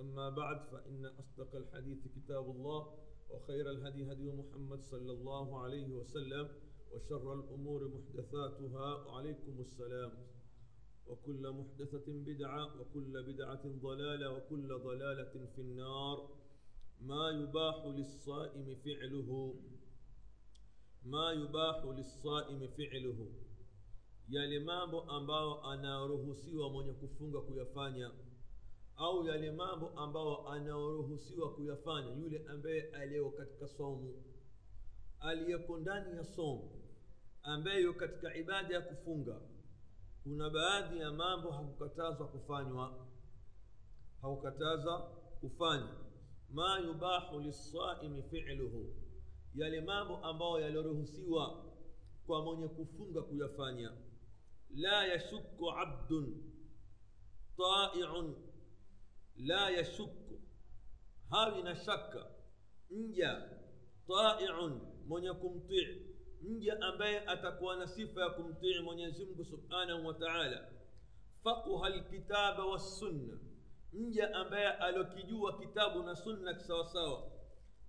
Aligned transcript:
أما 0.00 0.30
بعد 0.30 0.58
فإن 0.72 1.06
أصدق 1.06 1.54
الحديث 1.56 1.98
كتاب 2.16 2.50
الله 2.50 2.98
وخير 3.30 3.70
الهدي 3.70 4.12
هدي 4.12 4.32
محمد 4.32 4.80
صلى 4.82 5.12
الله 5.12 5.62
عليه 5.62 5.88
وسلم 5.92 6.48
وشر 6.92 7.34
الأمور 7.34 7.88
محدثاتها 7.88 8.94
وعليكم 9.06 9.60
السلام. 9.60 10.12
وكل 11.06 11.50
محدثة 11.50 12.04
بدعة 12.08 12.80
وكل 12.80 13.22
بدعة 13.32 13.62
ضلالة 13.82 14.30
وكل 14.32 14.68
ضلالة 14.78 15.46
في 15.54 15.60
النار. 15.60 16.28
ما 17.00 17.30
يباح 17.30 17.86
للصائم 17.86 18.76
فعله؟ 18.84 19.54
ما 21.04 21.32
يباح 21.32 21.84
للصائم 21.84 22.68
فعله؟ 22.68 23.32
yale 24.28 24.58
mambo 24.60 25.02
ambayo 25.02 25.62
anaruhusiwa 25.62 26.70
mwenye 26.70 26.92
kufunga 26.92 27.40
kuyafanya 27.40 28.10
au 28.96 29.26
yale 29.26 29.50
mambo 29.52 29.88
ambayo 29.88 30.48
anaoruhusiwa 30.48 31.54
kuyafanya 31.54 32.12
yule 32.12 32.44
ambaye 32.48 32.82
aliyo 32.82 33.30
katika 33.30 33.68
somu 33.68 34.22
aliyeko 35.20 35.78
ndani 35.78 36.16
ya 36.16 36.24
somu 36.24 36.70
ambayo 37.42 37.94
katika 37.94 38.34
ibada 38.36 38.74
ya 38.74 38.80
kufunga 38.80 39.40
kuna 40.22 40.50
baadhi 40.50 40.98
ya 40.98 41.12
mambo 41.12 41.50
hakukatazwa 41.50 42.28
kufanywa 42.28 43.06
hakukataza 44.22 44.98
kufanya 45.40 45.94
ma 46.50 46.78
yubahu 46.78 47.40
lisaimi 47.40 48.22
filuhu 48.22 48.94
yale 49.54 49.80
mambo 49.80 50.16
ambayo 50.16 50.60
yaliyoruhusiwa 50.60 51.64
kwa 52.26 52.42
mwenye 52.42 52.68
kufunga 52.68 53.22
kuyafanya. 53.22 53.92
La 54.76 55.04
yashuku 55.06 55.70
abdun 55.70 56.42
taiun 57.56 58.34
yashuku 59.36 60.40
hawi 61.30 61.62
na 61.62 61.76
shaka 61.76 62.26
mja 62.90 63.48
taiun 64.06 64.80
mwenye 65.06 65.32
kumtii 65.32 66.02
mja 66.42 66.80
ambaye 66.80 67.20
atakuwa 67.20 67.76
na 67.76 67.86
sifa 67.86 68.20
ya 68.20 68.30
kumtii 68.30 68.78
mwenyezi 68.80 69.24
mungu 69.24 69.44
subhanahu 69.44 70.06
wa 70.06 70.14
taala 70.14 70.68
faquha 71.44 71.88
lkitaba 71.88 72.66
wassunna 72.66 73.38
mja 73.92 74.34
ambaye 74.34 74.68
alokijua 74.68 75.58
kitabu 75.58 76.02
na 76.02 76.16
sunna 76.16 76.54
kisawasawa 76.54 77.30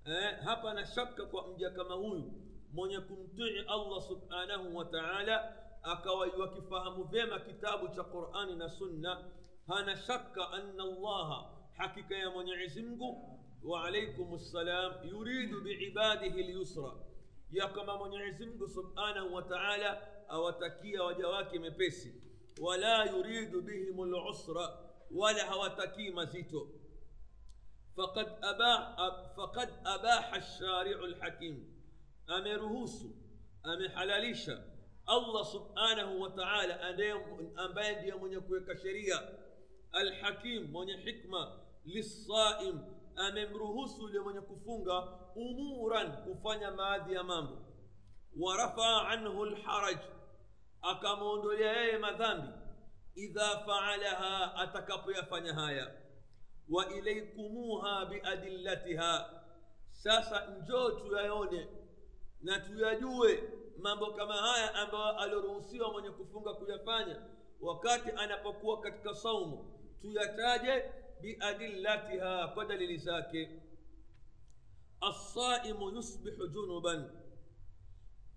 eh, 0.05 0.37
hapa 0.43 0.73
na 0.73 0.85
shaka 0.85 1.25
kwa 1.25 1.47
mja 1.47 1.69
kama 1.69 1.95
huyu 1.95 2.33
mwenye 2.71 2.99
kumtii 2.99 3.59
allah 3.67 4.01
subhanahu 4.01 4.75
wa 4.77 4.85
taala 4.85 5.57
akawa 5.83 6.27
wakifahamu 6.39 7.03
vyema 7.03 7.39
kitabu 7.39 7.87
cha 7.87 8.03
qurani 8.03 8.55
na 8.55 8.69
sunna 8.69 9.31
هنا 9.69 9.95
شك 9.95 10.33
أن 10.53 10.81
الله 10.81 11.29
حكك 11.73 12.11
يا 12.11 12.29
من 12.29 12.47
يعزمك. 12.47 13.01
وعليكم 13.63 14.33
السلام. 14.33 15.07
يريد 15.07 15.51
بعباده 15.55 16.35
اليسرى. 16.35 17.05
يا 17.51 17.65
كما 17.65 18.03
من 18.03 18.13
يعزمك 18.13 18.65
سبحانه 18.69 19.23
وتعالى 19.23 20.23
أوتكي 20.31 20.99
وجواك 20.99 21.53
مبسي. 21.53 22.21
ولا 22.59 23.03
يريد 23.03 23.55
بهم 23.55 24.03
العسرى 24.03 24.91
ولا 25.11 25.53
هوتكي 25.53 26.11
مزيتو. 26.11 26.67
فقد 27.97 28.27
أباح 28.43 28.95
فقد 29.37 29.69
أباح 29.85 30.33
الشارع 30.33 30.99
الحكيم. 31.05 31.75
أمرهوس 32.29 33.05
أمر 33.65 33.89
حلاليشا 33.89 34.75
الله 35.09 35.43
سبحانه 35.43 36.11
وتعالى 36.11 36.73
أن 36.73 36.99
أن 37.59 37.73
بين 37.73 38.07
يوم 38.09 38.31
يكون 38.31 38.65
كشريه 38.65 39.44
alhakim 39.95 40.71
mwenye 40.71 40.97
hikma 40.97 41.59
lissaim 41.85 42.79
amemruhusu 43.15 44.01
yule 44.01 44.19
mwenye 44.19 44.41
kufunga 44.41 45.07
umuran 45.35 46.11
kufanya 46.23 46.71
baadhi 46.71 47.13
ya 47.13 47.23
mambo 47.23 47.57
warafaa 48.39 49.07
anhu 49.07 49.45
lharaj 49.45 49.97
akamwondolea 50.81 51.81
yeye 51.81 51.97
madhambi 51.97 52.47
idha 53.15 53.59
faalaha 53.65 54.55
atakapoyafanya 54.55 55.53
haya 55.53 55.91
wa 56.69 56.93
ilaikumuha 56.93 58.05
biadillatiha 58.05 59.29
sasa 59.91 60.45
njoo 60.45 60.91
tuyayone 60.91 61.67
na 62.41 62.61
mambo 63.77 64.11
kama 64.11 64.33
haya 64.33 64.75
ambayo 64.75 65.19
alioruhusiwa 65.19 65.91
mwenye 65.91 66.09
kufunga 66.09 66.53
kuyafanya 66.53 67.21
wakati 67.61 68.11
anapokuwa 68.11 68.81
katika 68.81 69.13
saumu 69.13 69.75
tuyataje 70.01 70.83
biadillatiha 71.21 72.47
kwa 72.47 72.65
dalili 72.65 72.97
zake 72.97 73.49
assaimu 75.01 75.89
yusbihu 75.89 76.47
junuban 76.47 77.09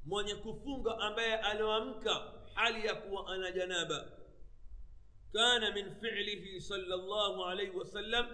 mwenye 0.04 0.34
kufunga 0.34 0.98
ambaye 0.98 1.36
alioamka 1.36 2.32
hali 2.54 2.86
ya 2.86 2.94
kuwa 2.94 3.26
ana 3.34 3.52
janaba 3.52 4.12
kana 5.32 5.72
min 5.74 5.94
filihi 6.00 6.60
salllahu 6.60 7.44
alaihi 7.44 7.76
wasallam 7.76 8.26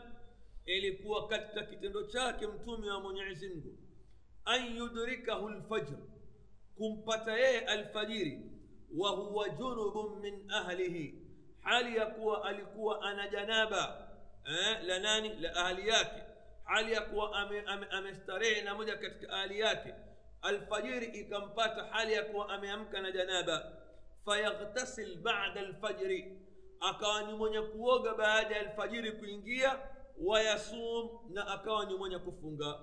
ilikuwa 0.66 1.28
katika 1.28 1.62
kitendo 1.62 2.02
chake 2.02 2.46
mtume 2.46 2.90
wa 2.90 3.00
mwenyezi 3.00 3.48
mungu 3.48 3.78
an 4.44 4.76
yudrikahu 4.76 5.48
lfajr 5.50 5.98
kumpata 6.76 7.38
yeye 7.38 7.60
alfajiri 7.60 8.50
wa 8.96 9.10
huwa 9.10 9.48
junubun 9.48 10.20
min 10.20 10.50
ahlihi 10.50 11.23
hali 11.64 11.96
ya 11.96 12.06
kuwa 12.06 12.44
alikuwa 12.44 13.02
ana 13.02 13.28
janaba 13.28 14.08
eh, 14.44 14.84
la 14.84 14.98
nani 14.98 15.34
la 15.34 15.54
ahli 15.56 15.88
yake 15.88 16.22
hali 16.64 16.92
ya 16.92 17.00
kuwa 17.00 17.36
amestarehe 17.90 18.52
ame, 18.52 18.60
ame 18.60 18.62
na 18.64 18.74
moja 18.74 18.96
katika 18.96 19.32
ahli 19.32 19.60
yake 19.60 19.94
alfajiri 20.42 21.06
ikampata 21.06 21.84
hali 21.84 22.12
ya 22.12 22.24
kuwa 22.24 22.48
ameamka 22.48 23.00
na 23.00 23.10
janaba 23.12 23.72
fayaghtasil 24.24 25.16
bada 25.16 25.60
alfajri 25.60 26.40
akawa 26.80 27.22
ni 27.22 27.32
mwenye 27.32 27.60
kuoga 27.60 28.14
baada 28.14 28.56
ya 28.56 28.60
alfajiri 28.60 29.12
kuingia 29.12 29.78
wayasum 30.24 31.08
na 31.32 31.46
akawa 31.46 31.84
ni 31.84 31.94
mwenye 31.94 32.18
kufunga 32.18 32.80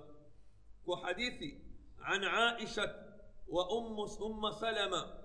kwa 0.84 1.00
hadithi 1.00 1.60
an 2.04 2.24
aisha 2.24 2.94
wa 3.48 3.68
ummu 3.70 4.08
salama 4.52 5.22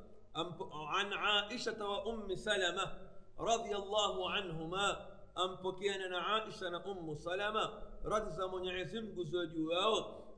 عن 0.71 1.13
عائشة 1.13 1.89
وأم 1.89 2.35
سلمة 2.35 3.06
رضي 3.39 3.75
الله 3.75 4.31
عنهما 4.31 5.07
أم 5.37 5.55
بكينا 5.55 6.17
عائشة 6.17 6.67
أم 6.91 7.15
سلمة 7.15 7.69
رضي 8.05 8.31
زمن 8.31 8.69
عزم 8.69 9.15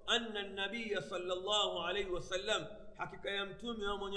أن 0.10 0.38
النبي 0.38 1.02
صلى 1.02 1.34
الله 1.34 1.84
عليه 1.84 2.10
وسلم 2.10 2.68
حقيقة 2.98 3.30
يمتوم 3.30 3.82
يا 3.82 3.96
من 3.96 4.14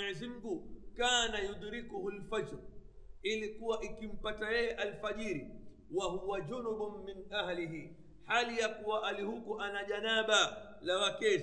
كان 0.99 1.44
يدركه 1.44 2.08
الفجر 2.08 2.58
إلي 3.25 3.58
كوا 3.58 3.76
إكيم 3.76 4.19
الفجير 4.82 5.49
وهو 5.93 6.38
جنب 6.38 7.06
من 7.06 7.32
أهله 7.32 7.90
حال 8.26 8.58
يقوى 8.58 9.11
أليهوك 9.11 9.61
أنا 9.61 9.82
جنابا 9.82 10.73
لوكيس 10.82 11.43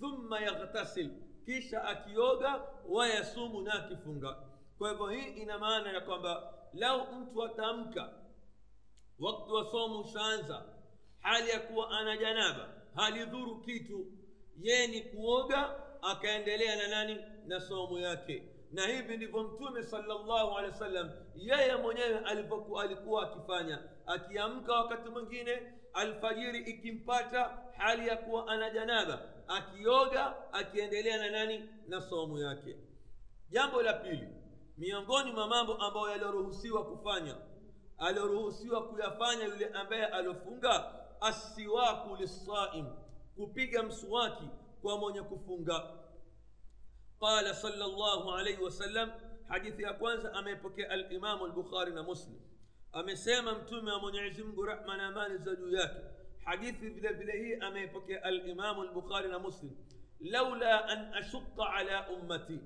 ثم 0.00 0.34
يغتسل 0.34 1.10
كيش 1.46 1.74
أكيوغا 1.74 2.82
ويصوم 2.86 3.64
ناكفونغا. 3.64 4.48
كيف 4.78 5.02
هي 5.02 5.42
إنما 5.42 5.76
أنا 5.76 5.92
يقوم 5.92 6.22
lau 6.72 7.12
mtu 7.14 7.44
atamka 7.44 8.12
wakati 9.18 9.50
wa 9.52 9.64
somo 9.70 10.00
ushaanza 10.00 10.64
hali 11.20 11.50
ya 11.50 11.60
kuwa 11.60 11.90
ana 11.90 12.16
janaba 12.16 12.68
halidhuru 12.94 13.60
kitu 13.60 14.06
yeye 14.60 14.86
ni 14.86 15.02
kuoga 15.02 15.74
akaendelea 16.02 16.76
na 16.76 16.88
nani? 16.88 17.18
Na 17.46 17.60
somo 17.60 17.98
yake. 18.00 18.42
Na 18.72 18.86
hivi 18.86 19.16
ndivyo 19.16 19.42
mtume 19.42 19.82
salllahu 19.82 20.56
alehi 20.58 20.72
wa 20.72 20.78
sallam 20.78 21.10
yeye 21.36 21.76
mwenyewe 21.76 22.18
alikuwa 22.18 23.22
akifanya. 23.22 23.78
Akiamka 24.06 24.72
wakati 24.72 25.08
mwingine 25.08 25.72
alfajiri 25.92 26.58
ikimpata 26.58 27.58
hali 27.76 28.08
ya 28.08 28.16
kuwa 28.16 28.48
ana 28.48 28.70
janaba 28.70 29.22
akioga 29.48 30.52
akiendelea 30.52 31.16
na 31.18 31.30
nani? 31.30 31.68
Na 31.88 32.00
somo 32.00 32.38
yake. 32.40 32.76
Jambo 33.50 33.82
la 33.82 33.92
pili 33.92 34.28
miongoni 34.78 35.32
mwa 35.32 35.46
mambo 35.48 35.74
ambayo 35.74 36.08
yaliyoruhusiwa 36.10 36.84
kufanya 36.84 37.36
alioruhusiwa 37.98 38.88
kuyafanya 38.88 39.44
yule 39.44 39.66
ambaye 39.66 40.06
aliofunga 40.06 40.94
assiwaku 41.20 42.16
lissaim 42.16 42.86
kupiga 43.36 43.82
mswaki 43.82 44.48
kwa 44.82 44.98
mwenye 44.98 45.22
kufunga 45.22 45.82
qala 47.20 47.54
sala 47.54 47.86
llahu 47.86 48.30
alaihi 48.32 48.62
wasallam 48.62 49.10
hadithi 49.48 49.82
ya 49.82 49.92
kwanza 49.92 50.32
amepokea 50.32 50.90
alimamu 50.90 51.46
lbukhari 51.46 51.92
na 51.92 52.02
muslim 52.02 52.40
amesema 52.92 53.52
mtume 53.54 53.92
wa 53.92 53.98
mwenyezi 54.00 54.42
mungu 54.44 54.62
rahma 54.64 54.96
na 54.96 55.06
amani 55.06 55.38
za 55.38 55.54
juu 55.56 55.70
yake 55.70 55.96
hadithi 56.44 56.88
vile 56.88 57.08
vile 57.08 57.32
hii 57.44 57.54
ameipokea 57.60 58.22
alimamu 58.22 58.84
lbukhari 58.84 59.28
na 59.28 59.38
muslim 59.38 59.72
laula 60.20 60.84
an 60.84 61.14
ashuqa 61.14 61.70
ala 61.72 62.10
ummati 62.10 62.60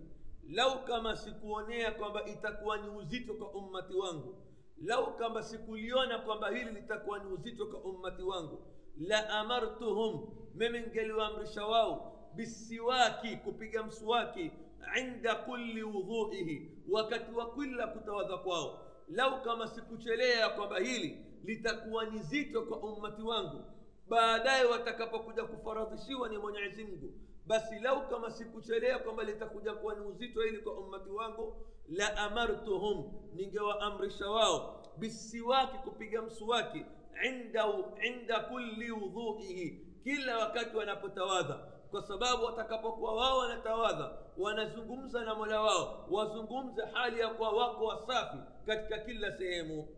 lau 0.48 0.84
kama 0.84 1.16
sikuonea 1.16 1.90
kwamba 1.92 2.24
itakuwa 2.26 2.76
ni 2.78 2.88
uzito 2.88 3.34
kwa 3.34 3.50
ummati 3.50 3.94
wangu 3.94 4.34
lau 4.82 5.16
kama 5.16 5.42
sikuliona 5.42 6.18
kwamba 6.18 6.50
hili 6.50 6.70
litakuwa 6.70 7.18
ni 7.18 7.32
uzito 7.32 7.66
kwa 7.66 7.80
ummati 7.80 8.22
wangu 8.22 8.62
la 8.96 9.28
amartuhum 9.30 10.26
mimi 10.54 10.80
ngeliwaamrisha 10.80 11.66
wao 11.66 12.12
bisiwaki 12.34 13.36
kupiga 13.36 13.82
mswaki 13.82 14.52
inda 15.00 15.34
kulli 15.34 15.82
wudhuihi 15.82 16.70
wakati 16.88 17.32
wa 17.34 17.54
kila 17.54 17.86
kutawadha 17.86 18.38
kwao. 18.38 18.78
Lau 19.08 19.42
kama 19.42 19.66
sikuchelea 19.68 20.48
kwamba 20.48 20.78
hili 20.78 21.26
litakuwa 21.44 22.04
ni 22.04 22.18
zito 22.18 22.62
kwa 22.62 22.78
ummati 22.78 23.22
wangu 23.22 23.64
baadaye 24.08 24.64
watakapokuja 24.64 25.44
kufaradhishiwa 25.44 26.28
ni 26.28 26.38
mwenyezi 26.38 26.84
mungu 26.84 27.12
basi 27.46 27.78
lau 27.78 28.08
kama 28.08 28.30
sikuchelea 28.30 28.98
kwamba 28.98 29.22
litakuja 29.22 29.72
kuwa 29.74 29.94
ni 29.94 30.00
uzito 30.00 30.42
hili 30.42 30.58
kwa 30.58 30.72
ummati 30.78 31.10
wangu 31.10 31.66
la 31.88 32.16
amartuhum 32.16 33.12
ningewaamrisha 33.34 34.30
wao 34.30 34.82
bisiwaki 34.96 35.78
kupiga 35.78 36.22
mswaki 36.22 36.84
inda, 37.28 37.66
inda 38.06 38.40
kulli 38.40 38.90
wudhuihi 38.90 39.86
kila 40.04 40.38
wakati 40.38 40.76
wanapotawadha 40.76 41.54
kwa 41.90 42.02
sababu 42.02 42.44
watakapokuwa 42.44 43.14
wao 43.14 43.38
wanatawadha 43.38 44.18
wanazungumza 44.38 45.24
na 45.24 45.34
mola 45.34 45.60
wao 45.60 46.06
wazungumze 46.10 46.82
hali 46.92 47.20
ya 47.20 47.28
kuwa 47.28 47.50
wako 47.52 47.84
wasafi 47.84 48.36
katika 48.66 48.98
kila 48.98 49.38
sehemu 49.38 49.88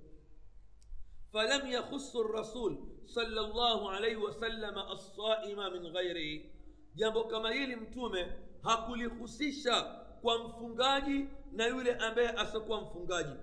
falam 1.32 1.66
yakhusu 1.72 2.22
rasul 2.22 2.76
sala 3.04 3.42
llahu 3.42 3.88
alaihi 3.90 4.16
wasalama 4.16 4.90
assaima 4.90 5.70
min 5.70 5.92
ghairihi 5.92 6.50
jambo 6.94 7.24
kama 7.24 7.52
hili 7.52 7.76
mtume 7.76 8.32
hakulihusisha 8.62 9.82
kwa 10.22 10.38
mfungaji 10.38 11.26
na 11.52 11.66
yule 11.66 11.94
ambaye 11.94 12.28
asiokuwa 12.28 12.80
mfungaji 12.80 13.34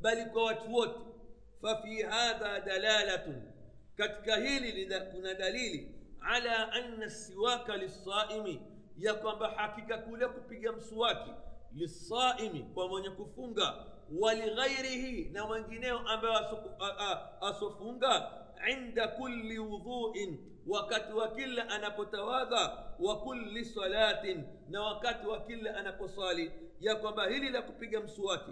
bali 0.00 0.24
kwa 0.24 0.44
watu 0.44 0.74
wote. 0.74 1.00
Fafi 1.62 2.02
hadha 2.02 2.60
dalalatun 2.60 3.42
katika 3.96 4.36
hili 4.36 4.94
kuna 5.12 5.34
dalili. 5.34 5.94
Ala 6.20 6.72
anna 6.72 7.10
siwaka 7.10 7.76
lisaimi 7.76 8.60
ya 8.98 9.14
kwamba 9.14 9.48
hakika 9.56 9.98
kule 9.98 10.26
kupiga 10.28 10.72
mswaki 10.72 11.30
lisaimi 11.72 12.60
kwa 12.74 12.88
mwenye 12.88 13.10
kufunga 13.10 13.74
walighairihi 14.20 15.24
na 15.24 15.44
wengineo 15.44 15.98
ambayo 15.98 16.34
asofunga 17.40 18.30
inda 18.70 19.08
kulli 19.08 19.58
wudhuin 19.58 20.53
wakati 20.66 21.12
wa 21.12 21.28
kila 21.28 21.68
anapotawadha 21.68 22.84
wa 22.98 23.20
kulli 23.20 23.64
salatin 23.64 24.44
na 24.68 24.82
wakati 24.82 25.26
wa 25.26 25.40
kila 25.40 25.76
anaposali 25.76 26.52
ya 26.80 26.96
kwamba 26.96 27.28
hili 27.28 27.48
la 27.50 27.62
kupiga 27.62 28.00
mswaki 28.00 28.50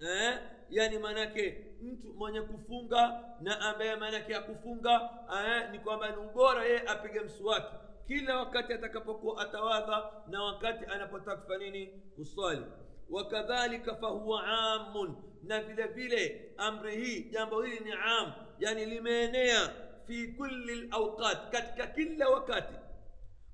eh? 0.00 0.38
yani 0.70 0.98
maanake 0.98 1.64
mtu 1.82 2.14
mwenye 2.14 2.40
kufunga 2.40 3.20
na 3.40 3.60
ambaye 3.60 3.96
maanake 3.96 4.36
akufunga 4.36 4.98
kufunga 4.98 5.56
eh? 5.56 5.70
ni 5.70 5.78
kwamba 5.78 6.10
ni 6.10 6.16
ubora 6.16 6.64
yeye 6.64 6.80
apige 6.88 7.20
mswaki 7.20 7.74
kila 8.06 8.36
wakati 8.36 8.72
atakapokuwa 8.72 9.42
atawadha 9.42 10.10
na 10.26 10.42
wakati 10.42 10.84
anapotaka 10.86 11.36
kufanya 11.36 11.70
nini 11.70 11.86
kuswali 12.16 12.62
wakadhalika 13.10 13.94
fahuwa 13.96 14.46
amun 14.46 15.14
na 15.42 15.60
vile 15.62 15.86
vile 15.86 16.52
amri 16.56 17.04
hii 17.04 17.20
jambo 17.30 17.62
hili 17.62 17.80
ni 17.84 17.92
am 17.92 18.32
yani 18.58 18.86
limeenea 18.86 19.70
fi 20.10 20.26
kulli 20.28 20.88
lawqat 20.88 21.50
katika 21.50 21.86
kila 21.86 22.28
wakati 22.28 22.74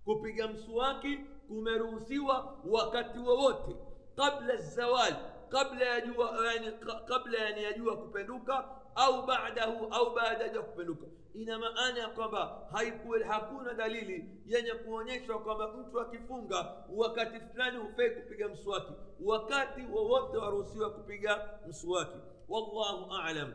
kupiga 0.04 0.48
mswaki 0.48 1.18
kumeruhusiwa 1.48 2.58
wakati 2.64 3.18
wowote 3.18 3.76
qabla 4.16 4.56
zawali 4.56 5.16
kabla 5.48 5.84
ya 5.84 6.00
jua 6.00 6.46
yani 6.46 6.72
kabla 7.08 7.38
yani 7.38 7.62
ya 7.62 7.72
jua 7.72 7.96
kupenduka 7.96 8.68
au 8.94 9.26
baadahu 9.26 9.86
au 9.86 10.14
baada 10.14 10.44
ya 10.44 10.48
jua 10.48 10.62
kupenduka 10.62 11.06
ina 11.34 11.58
maana 11.58 11.98
ya 12.00 12.08
kwamba 12.08 12.68
haikuwa 12.72 13.18
hakuna 13.26 13.74
dalili 13.74 14.42
yenye 14.46 14.72
kuonyeshwa 14.72 15.42
kwamba 15.42 15.72
mtu 15.72 16.00
akifunga 16.00 16.84
wakati 16.90 17.40
fulani 17.40 17.78
hufai 17.78 18.10
kupiga 18.10 18.48
mswaki 18.48 18.92
wakati 19.20 19.82
wowote 19.82 20.36
waruhusiwa 20.36 20.90
kupiga 20.90 21.58
mswaki 21.68 22.18
wallahu 22.48 23.14
alam 23.14 23.54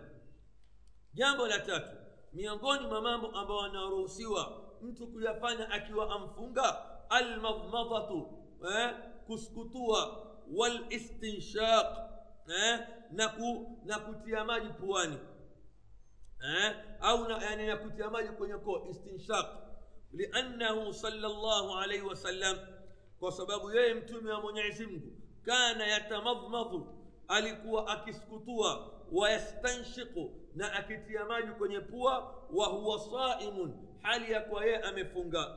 jambo 1.14 1.48
la 1.48 1.60
tatu 1.60 2.01
miongoni 2.34 2.88
mwa 2.88 3.02
mambo 3.02 3.28
ambayo 3.28 3.60
anaruhusiwa 3.62 4.62
mtu 4.82 5.08
kuyafanya 5.08 5.70
akiwa 5.70 6.10
amfunga 6.16 6.86
almadmadatu 7.10 8.28
eh, 8.74 8.96
kuskutua 9.26 10.28
walistinshaq 10.56 11.98
eh, 12.48 12.80
na, 13.12 13.30
ku, 13.30 13.78
na 13.86 14.00
kutia 14.00 14.44
maji 14.46 14.70
puani 14.74 15.18
eh, 16.44 16.76
au 17.02 17.28
na, 17.28 17.44
yani 17.46 17.68
na 17.68 17.78
kutia 17.78 18.10
maji 18.10 18.30
kwenye 18.30 18.54
koo 18.58 18.88
istinshaq 18.90 19.46
liannahu 20.14 20.94
sala 20.94 21.28
llahu 21.30 21.74
alaihi 21.78 22.04
wasallam 22.06 22.58
kwa 23.20 23.32
sababu 23.32 23.72
yeye 23.72 23.94
mtume 23.94 24.32
wa 24.32 24.42
mwenyezi 24.42 24.86
mungu 24.86 25.12
kana 25.46 25.88
yatamadmadhu 25.88 26.98
alikuwa 27.28 27.88
akiskutua 27.88 28.92
wayastanshiqu 29.12 30.32
na 30.56 30.74
akitia 30.74 31.26
maji 31.26 31.52
kwenye 31.52 31.80
pua 31.80 32.36
wa 32.54 32.68
huwa 32.68 33.00
saimun 33.00 33.74
hali 34.02 34.32
ya 34.32 34.42
kuwa 34.42 34.66
yeye 34.66 34.78
amefunga 34.78 35.56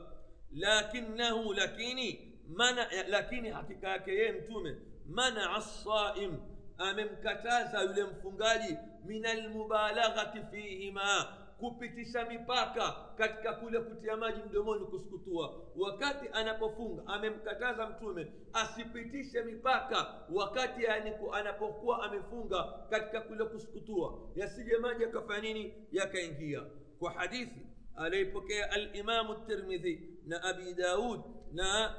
lakinahu 0.51 1.53
lakini 1.53 2.31
mana 2.47 2.87
lakini 3.07 3.49
hakika 3.49 3.89
yake 3.89 4.11
yeye 4.13 4.31
mtume 4.31 4.77
manaa 5.05 5.61
saim 5.61 6.37
amemkataza 6.77 7.81
yule 7.81 8.03
mfungaji 8.03 8.77
min 9.05 9.25
almubalaghati 9.25 10.39
fihima 10.51 11.37
kupitisha 11.59 12.25
mipaka 12.25 12.95
katika 13.17 13.53
kule 13.53 13.79
kutia 13.79 14.17
maji 14.17 14.41
mdomoni 14.49 14.85
kusukutua 14.85 15.61
wakati 15.75 16.25
anapofunga 16.33 17.03
amemkataza 17.07 17.87
mtume 17.89 18.31
asipitishe 18.53 19.43
mipaka 19.43 20.21
wakati 20.33 20.83
yani 20.83 21.11
anapokuwa 21.33 22.03
amefunga 22.03 22.63
katika 22.89 23.21
kule 23.21 23.45
kusukutua 23.45 24.19
yasije 24.35 24.77
maji 24.77 25.03
yakafanya 25.03 25.41
nini 25.41 25.73
yakaingia 25.91 26.61
kwa 26.99 27.11
hadithi 27.11 27.67
aliyepokea 27.95 28.71
alimamu 28.71 29.35
tirmidhi 29.35 30.09
na 30.25 30.43
abi 30.43 30.73
daud 30.73 31.21
na 31.53 31.95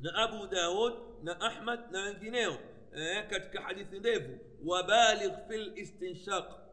na 0.00 0.14
abu 0.14 0.46
daud 0.46 0.92
na 1.22 1.40
ahmad 1.40 1.80
na 1.90 2.02
wengineo 2.02 2.56
eh, 2.96 3.28
katika 3.30 3.60
hadithi 3.60 3.98
ndefu 3.98 4.38
wabaligh 4.66 5.32
fi 5.48 5.56
listinshaq 5.58 6.63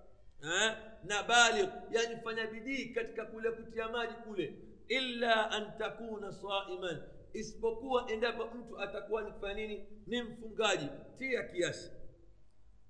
eh, 0.43 0.77
na 1.03 1.23
baligh 1.23 1.69
yani 1.91 2.21
fanya 2.23 2.47
bidii 2.47 2.85
katika 2.93 3.25
kule 3.25 3.51
kutia 3.51 3.89
maji 3.89 4.13
kule 4.13 4.55
illa 4.87 5.51
an 5.51 5.77
takuna 5.77 6.31
saiman 6.31 7.01
isipokuwa 7.33 8.11
endapo 8.11 8.45
mtu 8.45 8.79
atakuwa 8.79 9.21
ni 9.21 9.31
kufanya 9.31 9.53
nini 9.53 9.87
ni 10.07 10.21
mfungaji 10.23 10.87
tia 11.17 11.43
kiasi 11.43 11.91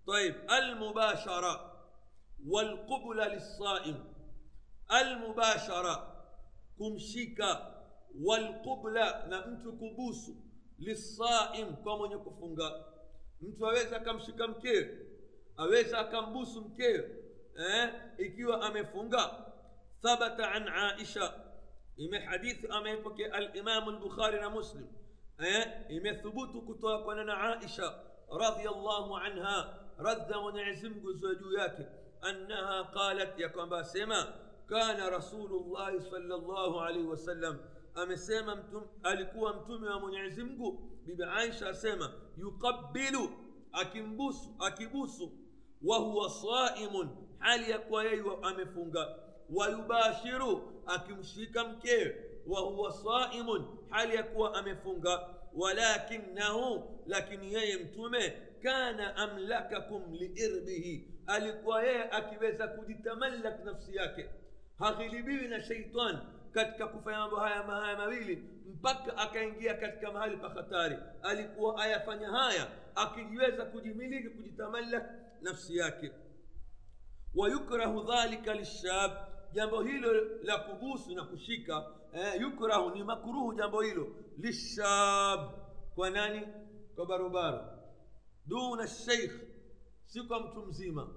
طيب 0.07 0.35
المباشرة 0.51 1.71
والقبلة 2.47 3.27
للصائم 3.27 4.03
المباشرة 5.01 6.11
na 9.29 9.47
mtu 9.47 9.73
kubusu 9.73 10.35
lisaim 10.79 11.75
kwa 11.83 11.97
mwenye 11.97 12.17
kufunga 12.17 12.85
mtu 13.41 13.67
aweza 13.67 13.97
akamshika 13.97 14.47
mkewe 14.47 14.97
aweza 15.57 15.99
akambusu 15.99 16.61
mkewe 16.61 16.97
eh, 16.97 17.20
ikiwa 18.17 18.61
amefunga 18.61 19.47
عن 20.39 20.67
عائشة 20.67 21.33
إما 22.01 22.19
حديث 22.29 22.71
أما 22.71 22.89
يبكي 22.89 23.25
الإمام 23.37 23.89
البخاري 23.89 24.45
ومسلم 24.45 24.87
إيه 25.41 25.87
إما 25.97 26.13
ثبوت 26.21 26.49
كتوك 26.49 27.07
وننا 27.07 27.33
عائشة 27.33 28.03
رضي 28.31 28.69
الله 28.69 29.19
عنها 29.19 29.57
رد 29.99 30.35
ونعزم 30.35 30.93
زوجياك 31.13 31.77
أنها 32.29 32.81
قالت 32.81 33.39
يا 33.39 33.47
كما 33.47 33.83
سما 33.83 34.33
كان 34.69 35.13
رسول 35.13 35.51
الله 35.51 35.99
صلى 35.99 36.35
الله 36.35 36.81
عليه 36.81 37.03
وسلم 37.03 37.59
amesema 37.95 38.55
mtum, 38.55 38.83
alikuwa 39.03 39.53
mtume 39.53 39.89
wa 39.89 39.99
mwenyezi 39.99 40.43
mungu. 40.43 40.91
Bibi 41.05 41.23
aisha 41.23 41.69
asema 41.69 42.11
yuqabilu 42.37 43.29
akimbusu 43.71 44.55
akibusu 44.59 45.31
wa 45.81 45.97
huwa 45.97 46.29
saimun. 46.29 47.09
Hali 47.41 47.71
ya 47.71 47.79
kuwa 47.79 48.03
yeye 48.03 48.23
amefunga 48.41 49.15
wayubashiru 49.49 50.83
akimshika 50.85 51.63
mkewe 51.63 52.15
wa 52.47 52.59
huwa 52.61 52.91
saimun 52.93 53.65
hali 53.89 54.15
ya 54.15 54.23
kuwa 54.23 54.53
amefunga 54.55 55.27
walakinahu 55.53 56.99
lakini 57.07 57.53
yeye 57.53 57.77
mtume 57.77 58.33
kana 58.63 59.15
amlakakum 59.15 60.13
liirbihi 60.13 61.07
alikuwa 61.27 61.83
yeye 61.83 62.03
akiweza 62.03 62.67
kujitamallak 62.67 63.65
nafsi 63.65 63.95
yake 63.95 64.29
haghilibiwi 64.79 65.47
na 65.47 65.61
sheitani 65.61 66.19
katika 66.51 66.87
kufanya 66.87 67.17
mambo 67.17 67.35
haya 67.35 67.63
haya 67.63 67.97
mawili 67.97 68.43
mpaka 68.65 69.17
akaingia 69.17 69.73
katika 69.73 70.11
mahali 70.11 70.37
pa 70.37 70.49
hatari 70.49 70.97
alikuwa 71.23 71.83
ayafanya 71.83 72.29
haya 72.29 72.67
akijiweza 72.95 73.65
kujimiliki 73.65 74.29
kujitamallak 74.29 75.03
nafsi 75.41 75.77
yake 75.77 76.11
ويكره 77.35 77.93
ذلك 78.13 78.47
للشاب. 78.47 79.31
جنب 79.53 79.73
هيلو 79.73 80.11
لا 80.43 80.57
كبوس 80.57 81.07
نكشيكا 81.09 81.77
آه، 82.13 82.33
يكره 82.33 82.93
ني 82.93 83.03
مكروه 83.03 83.55
جنب 83.55 83.75
هيلو 83.75 84.07
للشاب. 84.37 85.41
كناني 85.95 86.45
كبروبارو 86.97 87.61
دون 88.47 88.81
الشيخ 88.81 89.31
سيكم 90.05 90.53
تمزيما 90.53 91.07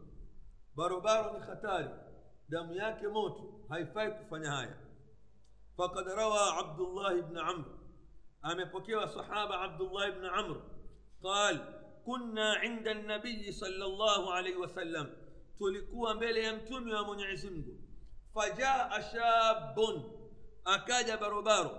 بروبارو 0.76 1.38
نختاري 1.38 2.04
دم 2.48 2.72
ياك 2.72 3.04
موت 3.04 3.66
هاي 3.70 3.86
فايك 3.86 4.16
فنهاية 4.30 4.80
فقد 5.78 6.08
روى 6.08 6.38
عبد 6.58 6.80
الله 6.80 7.20
بن 7.20 7.38
عمرو. 7.38 7.72
أم 8.44 8.64
بكيو 8.64 9.06
صحابة 9.06 9.54
عبد 9.54 9.80
الله 9.80 10.10
بن 10.10 10.26
عمرو. 10.26 10.60
قال 11.22 11.80
كنا 12.06 12.54
عند 12.54 12.88
النبي 12.88 13.52
صلى 13.52 13.84
الله 13.84 14.32
عليه 14.32 14.56
وسلم. 14.56 15.23
تلكوا 15.60 16.14
mbele 16.14 16.42
ya 16.42 16.52
mtume 16.56 16.94
wa 16.94 17.04
Mwenyezi 17.04 17.50
Mungu 17.50 17.78
fajaa 18.34 19.02
shabun 19.02 20.02
akaja 20.64 21.16
barobaro 21.16 21.70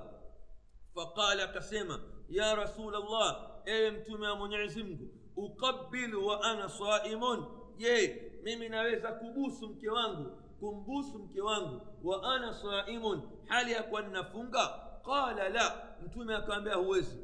faqala 0.95 1.43
akasema 1.43 1.99
ya 2.29 2.55
rasul 2.55 2.95
Allah 2.95 3.51
ewe 3.65 3.91
mtume 3.91 4.27
wa 4.27 4.35
Mwenyezi 4.35 4.83
Mungu 4.83 5.07
uqabbilu 5.35 6.27
wa 6.27 6.43
ana 6.43 6.69
saimun 6.69 7.45
je 7.77 8.21
mimi 8.43 8.69
naweza 8.69 9.11
kubusu 9.11 9.67
mke 9.69 9.89
wangu 9.89 10.31
kumbusu 10.59 11.19
mke 11.19 11.41
wangu 11.41 11.81
wa 12.03 12.35
ana 12.35 12.53
saimun 12.53 13.21
hali 13.45 13.71
ya 13.71 13.83
kuwa 13.83 14.01
ninafunga 14.01 14.67
qala 15.05 15.49
la 15.49 15.95
mtume 16.05 16.35
akamwambia 16.35 16.75
huwezi 16.75 17.17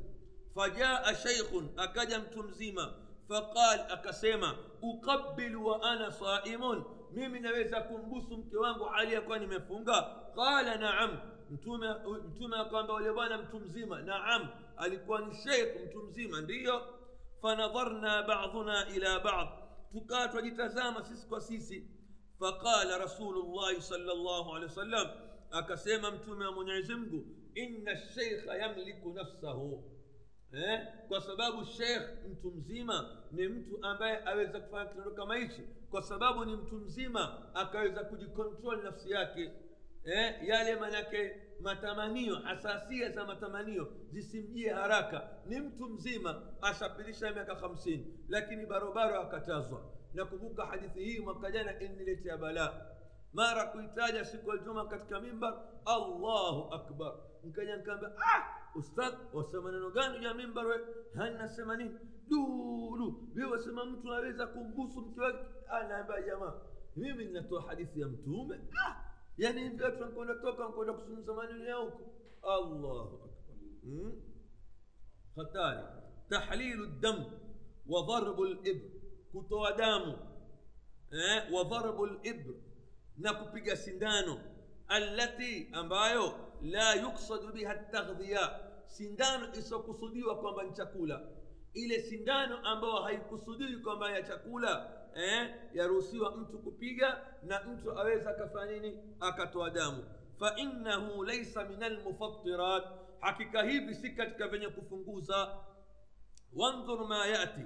fajaa 0.55 1.15
sheikhun 1.15 1.69
akaja 1.77 2.19
mtu 2.19 2.43
mzima 2.43 2.93
faqal 3.31 3.79
akasema 3.91 4.57
uqabbilu 4.81 5.65
wa 5.65 5.83
ana 5.83 6.11
saimun 6.11 6.83
mimi 7.11 7.39
naweza 7.39 7.81
kumbusu 7.81 8.37
mke 8.37 8.57
wangu 8.57 8.83
hali 8.83 9.13
ya 9.13 9.21
kuwa 9.21 9.39
nimefunga 9.39 10.01
qala 10.35 10.75
naam 10.77 11.19
mtume 11.51 11.87
mtume 12.27 12.57
akamwambia 12.57 12.95
yule 12.95 13.13
bwana 13.13 13.37
mtu 13.37 13.59
mzima 13.59 14.01
naam 14.01 14.47
alikuwa 14.77 15.21
ni 15.21 15.35
sheikh 15.35 15.81
mtu 15.85 16.03
mzima 16.03 16.41
ndiyo 16.41 16.81
fanadharna 17.41 18.23
ba'dhuna 18.23 18.87
ila 18.95 19.19
ba'd 19.19 19.47
tukawa 19.91 20.27
twajitazama 20.27 21.03
sisi 21.03 21.27
kwa 21.27 21.41
sisi 21.41 21.87
فقال 22.41 23.01
رسول 23.01 23.35
الله 23.37 23.79
صلى 23.79 24.11
الله 24.11 24.55
عليه 24.55 24.65
وسلم 24.65 25.07
akasema 25.51 26.11
mtume 26.11 26.45
wa 26.45 26.51
mwenyezi 26.51 26.95
mungu 26.95 27.25
inna 27.55 27.97
sheikha 27.97 28.55
yamliku 28.55 29.13
nafsahu 29.13 29.83
eh? 30.53 30.87
kwa 31.07 31.21
sababu 31.21 31.65
shekh 31.65 32.01
mtu 32.31 32.51
mzima 32.51 33.17
ni 33.31 33.47
mtu 33.47 33.79
ambaye 33.85 34.21
aweza 34.25 34.59
kufanya 34.59 34.85
kitendo 34.85 35.11
kama 35.11 35.35
hichi. 35.35 35.61
Kwa 35.91 36.01
sababu 36.01 36.45
ni 36.45 36.55
mtu 36.55 36.75
mzima 36.75 37.55
akaweza 37.55 38.03
kujikontrol 38.03 38.83
nafsi 38.83 39.11
yake. 39.11 39.51
Eh? 40.03 40.35
yale 40.47 40.75
manake 40.75 41.35
matamanio 41.59 42.35
hasasia 42.35 43.09
za 43.11 43.25
matamanio 43.25 43.87
zisimjie 44.09 44.69
haraka. 44.69 45.29
Ni 45.45 45.59
mtu 45.59 45.89
mzima 45.89 46.41
ashapirisha 46.61 47.31
miaka 47.31 47.55
hamsini 47.55 48.19
lakini 48.29 48.65
barobaro 48.65 49.21
akatazwa. 49.21 49.81
Nakumbuka 50.13 50.65
hadithi 50.65 50.99
hii 51.03 51.19
mwaka 51.19 51.51
jana 51.51 51.79
iniletea 51.79 52.37
balaa. 52.37 52.81
Mara 53.33 53.65
kuitaja 53.65 54.25
siku 54.25 54.49
ya 54.49 54.57
juma 54.57 54.85
katika 54.87 55.19
mimbar 55.19 55.53
allahu 55.85 56.73
akbar. 56.73 57.13
Nkaja 57.43 57.77
nkaambia 57.77 58.09
ah 58.09 58.60
wasema 59.33 59.71
neno 59.71 59.89
gani 59.91 60.25
ya 60.25 60.33
mimbar 60.33 60.65
we 60.65 60.75
hanasema 61.15 61.77
nini 61.77 61.91
dulu 62.29 63.29
vi 63.33 63.43
wasema 63.43 63.85
mtu 63.85 64.13
aweza 64.13 64.47
kumbusu 64.47 65.01
mke 65.01 65.21
wake 65.21 65.45
anaambia 65.69 66.21
jamaa 66.21 66.53
mimi 66.95 67.25
ninatoa 67.25 67.61
hadithi 67.61 68.01
ya 68.01 68.07
mtume 68.07 68.59
ah 68.85 68.95
yani 69.37 69.61
hivi 69.61 69.83
watu 69.83 70.01
wanakwenda 70.01 70.35
toka 70.35 70.61
wanakwenda 70.63 70.93
kusumuza 70.93 71.33
maneno 71.33 71.65
ya 71.65 71.75
huko 71.75 72.01
allahu 72.41 73.15
akbar 73.15 73.29
hmm? 73.83 74.21
hatari 75.35 75.83
tahlilu 76.29 76.85
dam 76.85 77.25
wa 77.87 78.01
dharbu 78.05 78.45
libr 78.45 78.89
kutoa 79.31 79.71
damu 79.73 80.17
eh, 81.11 81.43
wa 81.53 81.63
dharbu 81.63 82.05
libr 82.05 82.53
na 83.17 83.33
kupiga 83.33 83.75
sindano 83.75 84.39
allati 84.87 85.69
ambayo 85.71 86.33
la 86.63 86.93
yuksadu 86.95 87.53
biha 87.53 87.75
taghdhiya 87.75 88.59
sindano 88.85 89.53
isiokusudiwa 89.53 90.37
kwamba 90.37 90.63
ni 90.63 90.71
chakula 90.73 91.21
ile 91.73 92.01
sindano 92.01 92.57
ambayo 92.57 92.93
haikusudiwi 92.95 93.77
kwamba 93.77 94.11
ya 94.11 94.23
chakula 94.23 94.91
eh, 95.15 95.55
yaruhusiwa 95.73 96.37
mtu 96.37 96.59
kupiga 96.59 97.21
na 97.43 97.63
mtu 97.63 97.99
aweza 97.99 98.29
akafanya 98.29 98.71
nini 98.79 98.97
akatoa 99.19 99.69
damu 99.69 100.03
fainahu 100.39 101.23
laisa 101.23 101.65
min 101.65 101.83
almufattirat 101.83 102.83
hakika 103.19 103.63
hivi 103.63 103.95
si 103.95 104.09
katika 104.09 104.47
vyenye 104.47 104.67
kufunguza 104.67 105.57
wandhur 106.53 107.07
ma 107.07 107.27
yati 107.27 107.61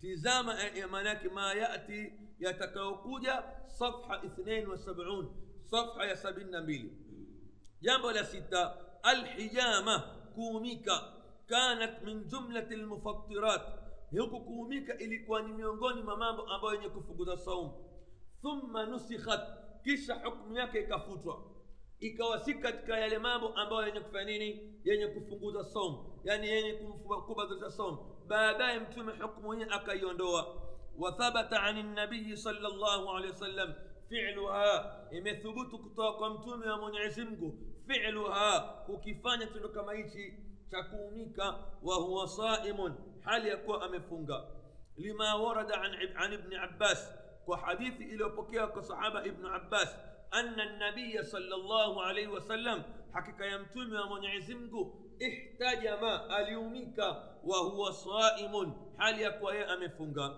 tizama 0.00 0.56
maanake 0.90 1.28
ma 1.28 1.54
yati 1.54 2.12
yatakayokuja 2.38 3.42
safha 3.66 4.16
72 4.16 5.26
safha 5.64 6.04
ya 6.06 6.14
72 6.14 6.88
jambo 7.80 8.12
la 8.12 8.24
sita 8.24 8.76
alhijama 9.02 9.98
kuumika 10.34 11.12
kanat 11.46 12.02
min 12.02 12.24
jumlati 12.24 12.76
lmufattirat 12.76 13.62
huku 14.18 14.40
kuumika 14.40 14.98
ilikuwa 14.98 15.42
ni 15.42 15.52
miongoni 15.52 16.02
mwa 16.02 16.16
mambo 16.16 16.42
ambayo 16.42 16.74
yenye 16.74 16.88
kufuguza 16.88 17.36
saumu 17.36 17.84
thumma 18.42 18.86
nusikhat 18.86 19.40
kisha 19.84 20.14
hukmu 20.14 20.56
yake 20.56 20.88
ikawa 22.00 22.38
si 22.38 22.54
katika 22.54 22.98
yale 22.98 23.18
mambo 23.18 23.48
ambayo 23.48 23.86
yenye 23.86 24.00
kufanya 24.00 24.24
nini 24.24 24.80
yenye 24.84 25.06
kufunguza 25.06 25.64
saumu 25.64 26.20
yani 26.24 26.48
yenye 26.48 26.72
kubadilisha 27.26 27.70
saumu 27.70 27.98
baadaye 28.26 28.78
mtume 28.80 29.12
hukmu 29.12 29.54
yenye 29.54 29.66
akaiondoa 29.74 30.62
wathabata 30.98 31.62
ani 31.62 31.82
nabiyi 31.82 32.36
sala 32.36 32.68
llahu 32.68 33.10
alehi 33.10 33.32
wasallam 33.32 33.74
filuha 34.08 34.96
imethubutu 35.10 35.78
kutoka 35.78 36.12
kwa 36.12 36.30
mtume 36.30 36.66
wa 36.66 36.78
mwenyezi 36.78 37.24
filuha 37.94 38.60
kukifanya 38.86 39.46
kitendo 39.46 39.68
kama 39.68 39.92
hichi 39.94 40.34
cha 40.70 40.82
kuumika 40.82 41.58
wa 41.82 41.96
huwa 41.96 42.28
saimun 42.28 42.94
hali 43.20 43.48
ya 43.48 43.56
kuwa 43.56 43.82
amefunga 43.82 44.44
lima 44.96 45.34
warada 45.34 45.80
an, 45.82 45.94
an 46.16 46.32
ibni 46.32 46.56
abbas 46.56 47.14
kwa 47.44 47.58
hadithi 47.58 48.02
iliyopokewa 48.04 48.66
kwa 48.66 48.82
sahaba 48.82 49.26
ibnu 49.26 49.54
abbas 49.54 49.96
anna 50.30 50.76
nabiya 50.76 51.24
sala 51.24 51.56
llahu 51.56 52.00
alaihi 52.02 52.30
wasallam 52.30 52.82
hakika 53.12 53.46
ya 53.46 53.58
mtume 53.58 53.98
wa 53.98 54.06
mwenyezi 54.06 54.54
mungu 54.54 55.02
ihtajama 55.18 56.30
aliumika 56.30 57.06
wa 57.44 57.58
huwa 57.58 57.92
saimun 57.92 58.72
hali 58.96 59.22
ya 59.22 59.30
kuwa 59.30 59.54
yeye 59.54 59.66
amefunga 59.66 60.34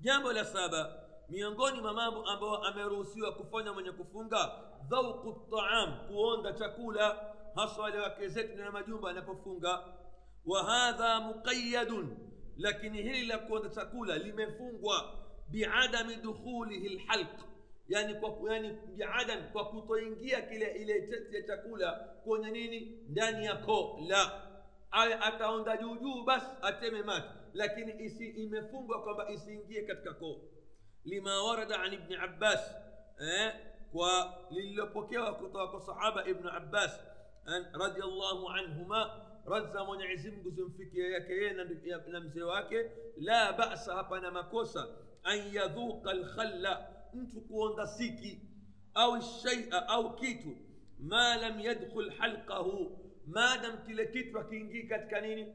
jambo 0.00 0.32
la 0.32 0.44
saba 0.44 1.00
miongoni 1.28 1.80
mwa 1.80 1.92
mambo 1.92 2.24
ambayo 2.26 2.56
ameruhusiwa 2.56 3.32
kufanya 3.32 3.72
mwenye 3.72 3.92
kufunga 3.92 4.52
dhauqu 4.90 5.50
taam 5.56 6.06
kuonda 6.08 6.52
chakula 6.52 7.34
hasa 7.54 7.82
wale 7.82 7.98
wake 7.98 8.28
zetu 8.28 8.56
na 8.58 8.70
majumba 8.70 9.10
anapofunga 9.10 9.84
wa 10.46 10.64
hadha 10.64 11.20
muqayadun 11.20 12.16
lakini 12.56 13.02
hili 13.02 13.26
la 13.26 13.38
kuonda 13.38 13.68
chakula 13.68 14.18
limefungwa 14.18 15.18
biadami 15.48 16.16
dukhulihi 16.16 16.88
lhalq 16.88 17.28
yani 17.88 18.14
kwa 18.14 18.52
yani 18.54 18.70
biadam 18.96 19.48
kwa 19.52 19.64
kutoingia 19.64 20.42
kile 20.42 20.70
ile 20.70 21.00
testi 21.00 21.36
ya 21.36 21.42
chakula 21.42 21.92
kwenye 22.24 22.50
nini 22.50 22.80
ndani 23.08 23.44
ya 23.46 23.56
koo 23.56 23.98
la 24.08 24.42
awe 24.90 25.14
ataonda 25.14 25.76
juu 25.76 25.96
juu 25.96 26.22
basi 26.24 26.46
ateme 26.62 27.02
mate 27.02 27.28
lakini 27.54 28.04
isi 28.04 28.26
imefungwa 28.28 29.02
kwamba 29.02 29.30
isiingie 29.30 29.82
katika 29.82 30.14
koo 30.14 30.40
lima 31.04 31.42
warada 31.42 31.80
an 31.80 31.92
ibni 31.92 32.16
abbas 32.16 32.74
eh, 33.20 33.54
kwa 33.94 34.34
lililopokewa 34.50 35.34
kutoka 35.34 35.66
kwa 35.66 35.80
sahaba 35.80 36.26
ibnu 36.28 36.50
abbas 36.50 37.00
radiallahu 37.72 38.48
anhuma 38.48 39.20
radza 39.46 39.84
mwenyezi 39.84 40.30
mungu 40.30 40.50
zimfikia 40.50 41.08
yake 41.08 41.32
yeye 41.32 41.52
na 42.10 42.20
mzee 42.20 42.42
wake 42.42 42.90
la 43.16 43.52
basa 43.52 43.94
hapana 43.94 44.30
makosa 44.30 44.88
an 45.22 45.54
yadhuqa 45.54 46.14
lkhalla 46.14 46.88
mtu 47.14 47.40
kuonda 47.40 47.86
siki 47.86 48.40
au 48.94 49.22
shaia 49.22 49.88
au 49.88 50.16
kitu 50.16 50.56
ma 50.98 51.36
lam 51.36 51.60
yadkhul 51.60 52.10
halqahu 52.10 52.98
madam 53.26 53.86
kile 53.86 54.06
kitu 54.06 54.38
akiingii 54.38 54.82
katika 54.82 55.20
nini 55.20 55.54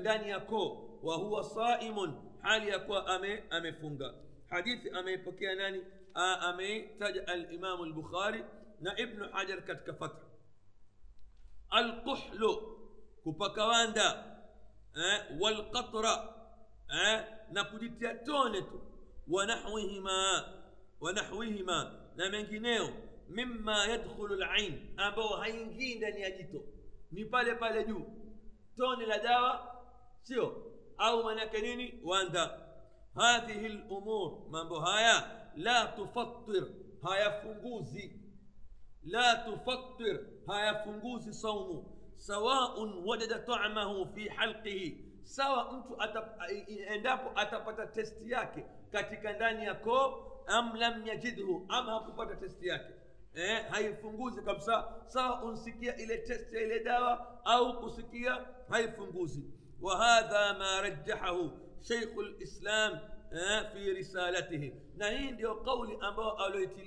ndani 0.00 0.30
ya 0.30 0.40
koo 0.40 0.98
wa 1.02 1.16
huwa 1.16 1.44
saimun 1.44 2.14
hali 2.40 2.68
ya 2.68 2.78
kuwa 2.78 3.06
ame 3.06 3.44
amefunga 3.50 4.14
hadithi 4.50 4.90
ameipokea 4.90 5.54
nani 5.54 5.82
آمي 6.16 6.80
تج 7.00 7.16
الإمام 7.16 7.82
البخاري 7.82 8.44
نابن 8.80 9.34
حجر 9.34 9.60
كتك 9.60 9.90
فتح 9.90 10.22
القحل 11.74 12.42
كوباكاواندا 13.24 14.10
أه؟ 14.96 15.38
والقطرة 15.40 16.14
أه؟ 16.90 17.28
نقودي 17.50 17.90
ونحوهما 19.28 20.54
ونحوهما 21.00 22.10
نمنجينيو 22.16 22.88
مما 23.28 23.84
يدخل 23.84 24.24
العين. 24.24 24.96
أبو 25.00 25.34
هينجين 25.34 26.00
دنيا 26.00 26.28
جيتو 26.28 26.62
نيبالي 27.12 27.54
بالي 27.54 27.84
جو. 27.84 28.00
تون 28.76 29.02
لداوة 29.02 29.52
سيو. 30.22 30.52
أو 31.00 31.22
منكنيني 31.22 32.00
واندا. 32.04 32.44
هذه 33.16 33.66
الأمور. 33.66 34.48
من 34.48 34.68
بهايا 34.68 35.43
la 35.56 35.86
tufattir 35.86 36.64
hayafunguzi 37.02 38.20
la 39.04 39.36
tufattir 39.36 40.20
hayafunguzi 40.46 41.34
saumu 41.34 41.84
sawaun 42.14 43.02
wajada 43.06 43.38
tamahu 43.38 44.06
fi 44.14 44.28
halqihi 44.28 45.04
sawa 45.22 45.72
mtu 45.72 45.96
endapo 46.88 47.30
atapata 47.40 47.86
testi 47.86 48.30
yake 48.30 48.64
katika 48.92 49.32
ndani 49.32 49.64
ya 49.64 49.74
koo 49.74 50.30
am 50.46 50.76
lam 50.76 51.06
yajidhu 51.06 51.66
ama 51.68 51.92
hakupata 51.92 52.36
testi 52.36 52.68
yake 52.68 52.92
eh, 53.34 53.64
haifunguzi 53.70 54.42
kabisa 54.42 54.94
sawa 55.06 55.42
unsikia 55.44 55.96
ile 55.96 56.18
testi 56.18 56.56
ya 56.56 56.62
ile 56.62 56.84
dawa 56.84 57.40
au 57.44 57.80
kusikia 57.80 58.46
haifunguzi 58.68 59.44
wahadha 59.80 60.54
ma 60.58 60.80
rajahahu 60.80 61.50
sheikhu 61.80 62.22
lislam 62.22 62.98
إيه؟ 63.34 63.72
في 63.72 63.92
رسالته 63.92 64.72
نهين 64.96 65.36
ديو 65.36 65.52
قولي 65.52 65.94
أبا 66.08 66.44
أولويت 66.44 66.78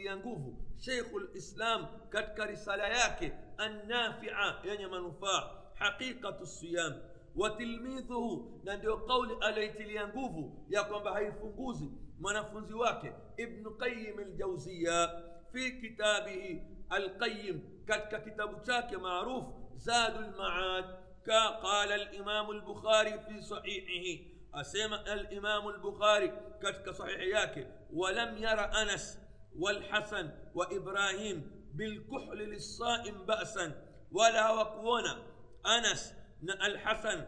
شيخ 0.79 1.05
الإسلام 1.15 1.87
كتك 2.13 2.39
رسالة 2.39 2.83
ياكي. 2.83 3.31
النافعة 3.59 4.65
يعني 4.65 4.87
منفع 4.87 5.51
حقيقة 5.75 6.41
الصيام. 6.41 7.01
وتلميذه 7.35 8.59
نهين 8.65 8.89
قولي 8.89 9.33
أولويت 9.33 9.81
لينقوف 9.81 10.35
يقوم 10.69 11.03
بهاي 11.03 11.31
فنقوزي. 11.31 11.89
منفنزي 12.19 12.73
واكي. 12.73 13.13
ابن 13.39 13.69
قيم 13.69 14.19
الجوزية. 14.19 15.05
في 15.53 15.71
كتابه 15.81 16.61
القيم 16.93 17.83
كتك 17.87 18.23
كتاب 18.25 18.63
تاكي 18.63 18.95
معروف. 18.95 19.45
زاد 19.77 20.15
المعاد 20.15 21.07
قال 21.63 21.91
الإمام 21.91 22.51
البخاري 22.51 23.19
في 23.19 23.41
صحيحه. 23.41 24.36
أسمى 24.55 24.95
الإمام 25.13 25.67
البخاري 25.67 26.27
كتك 26.61 26.89
صحيحياك 26.89 27.67
ولم 27.93 28.37
ير 28.37 28.59
أنس 28.81 29.19
والحسن 29.59 30.31
وإبراهيم 30.55 31.51
بالكحل 31.73 32.37
للصائم 32.37 33.25
بأسا 33.25 33.83
ولا 34.11 34.51
وكونا 34.51 35.17
أنس 35.65 36.13
الحسن 36.65 37.27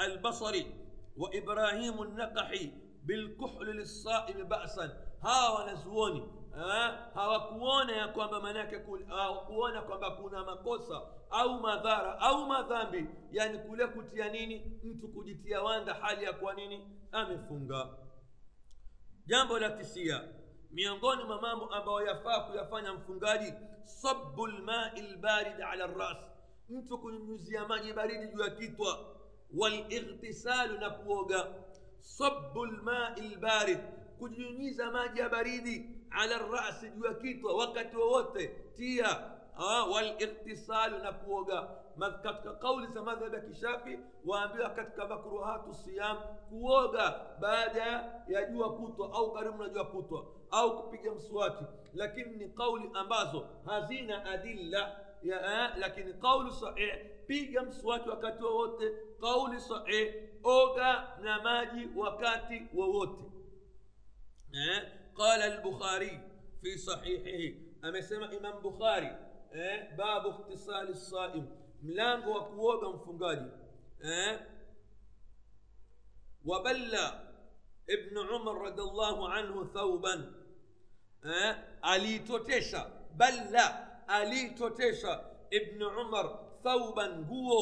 البصري 0.00 0.74
وإبراهيم 1.16 2.02
النقحي 2.02 2.70
بالكحل 3.04 3.64
للصائم 3.66 4.48
بأسا. 4.48 5.06
ها 5.22 5.48
ونزوني 5.58 6.42
hawakuona 7.14 7.96
ya 7.96 8.08
kwamba 8.08 8.40
manake 8.40 8.80
hawakuona 9.08 9.82
kwamba 9.82 10.10
kuna 10.10 10.44
makosa 10.44 11.02
au 11.32 11.60
madhara 11.60 12.18
au 12.20 12.46
madhambi. 12.46 13.06
Yani 13.32 13.58
kule 13.58 13.86
kutia 13.86 14.28
nini? 14.28 14.80
Mtu 14.84 15.08
kujitia 15.08 15.62
wanda 15.62 15.94
hali 15.94 16.24
ya 16.24 16.32
kuwa 16.32 16.54
nini? 16.54 16.88
Amefunga. 17.12 17.88
Jambo 19.26 19.58
la 19.58 19.70
tisia 19.70 20.24
miongoni 20.70 21.24
mwa 21.24 21.40
mambo 21.40 21.66
ambayo 21.66 22.06
yafaa 22.06 22.40
kuyafanya 22.40 22.92
mfungaji 22.92 23.52
sabu 23.84 24.46
lmai 24.46 25.00
lbarid 25.02 25.60
ala 25.62 25.86
ras. 25.86 26.18
Mtu 26.68 26.98
kunyunyuzia 26.98 27.68
maji 27.68 27.92
baridi 27.92 28.26
juu 28.28 28.40
ya 28.42 28.50
kitwa. 28.50 28.98
Walightisalu 29.56 30.78
na 30.78 30.90
kuoga. 30.90 31.46
Sabu 32.00 32.66
lmai 32.66 33.20
lbarid 33.20 33.78
kujinyunyiza 34.18 34.90
maji 34.90 35.20
ya 35.20 35.28
baridi 35.28 35.86
ala 36.10 36.38
rasi 36.38 36.90
juu 36.90 37.04
ya 37.04 37.14
kitwa. 37.14 37.56
Wakati 37.56 37.96
wowote 37.96 38.48
tia 38.76 39.30
والاغتسال 39.60 41.02
نكوغا. 41.02 41.82
مذكت 41.96 42.46
قول 42.62 42.88
سماذا 42.88 43.28
بك 43.28 43.52
شافي 43.52 43.98
وانبيا 44.24 44.68
كتك 44.68 45.00
مكروهات 45.00 45.68
الصيام 45.68 46.16
كوغا. 46.50 47.38
بعد 47.40 47.76
يجوا 48.28 48.68
كتو 48.78 49.04
أو 49.04 49.32
كرم 49.32 49.62
نجوا 49.62 49.82
كتو 49.82 50.24
أو 50.54 50.82
كبيج 50.82 51.08
مسواتي 51.08 51.66
لكن 51.94 52.52
قول 52.56 52.96
أمازو 52.96 53.44
هزينا 53.66 54.34
أدلة. 54.34 54.96
يا 55.22 55.36
آه 55.36 55.78
لكن 55.78 56.12
قول 56.12 56.52
صحيح. 56.52 57.02
بيج 57.28 57.58
مسواتي 57.58 58.10
وكتو 58.10 58.46
ووت 58.46 58.80
قول 59.20 59.60
صحيح. 59.60 60.14
أوغا 60.44 61.18
نماجي 61.20 61.90
وكاتي 61.96 62.66
ووت 62.74 63.18
آه 64.54 64.82
قال 65.14 65.40
البخاري 65.40 66.20
في 66.62 66.76
صحيحه. 66.76 67.58
أما 67.84 68.00
سمع 68.00 68.32
إمام 68.32 68.62
بخاري 68.62 69.31
eh, 69.54 69.96
babu 69.96 70.28
ikhtisali 70.28 70.94
saim 70.94 71.46
mlango 71.82 72.30
wa 72.32 72.44
kuoga 72.44 72.88
mfungaji 72.88 73.50
eh, 74.04 74.40
waballa 76.44 77.20
ibnu 77.86 78.20
umar 78.36 78.62
radiallahu 78.62 79.26
anhu 79.26 79.64
thauban 79.64 80.34
eh, 81.24 81.56
aliitotesha 81.82 82.86
balla 83.16 83.88
aliitotesha 84.08 85.24
ibnu 85.50 85.88
umar 86.00 86.38
thauban 86.62 87.18
nguo 87.18 87.60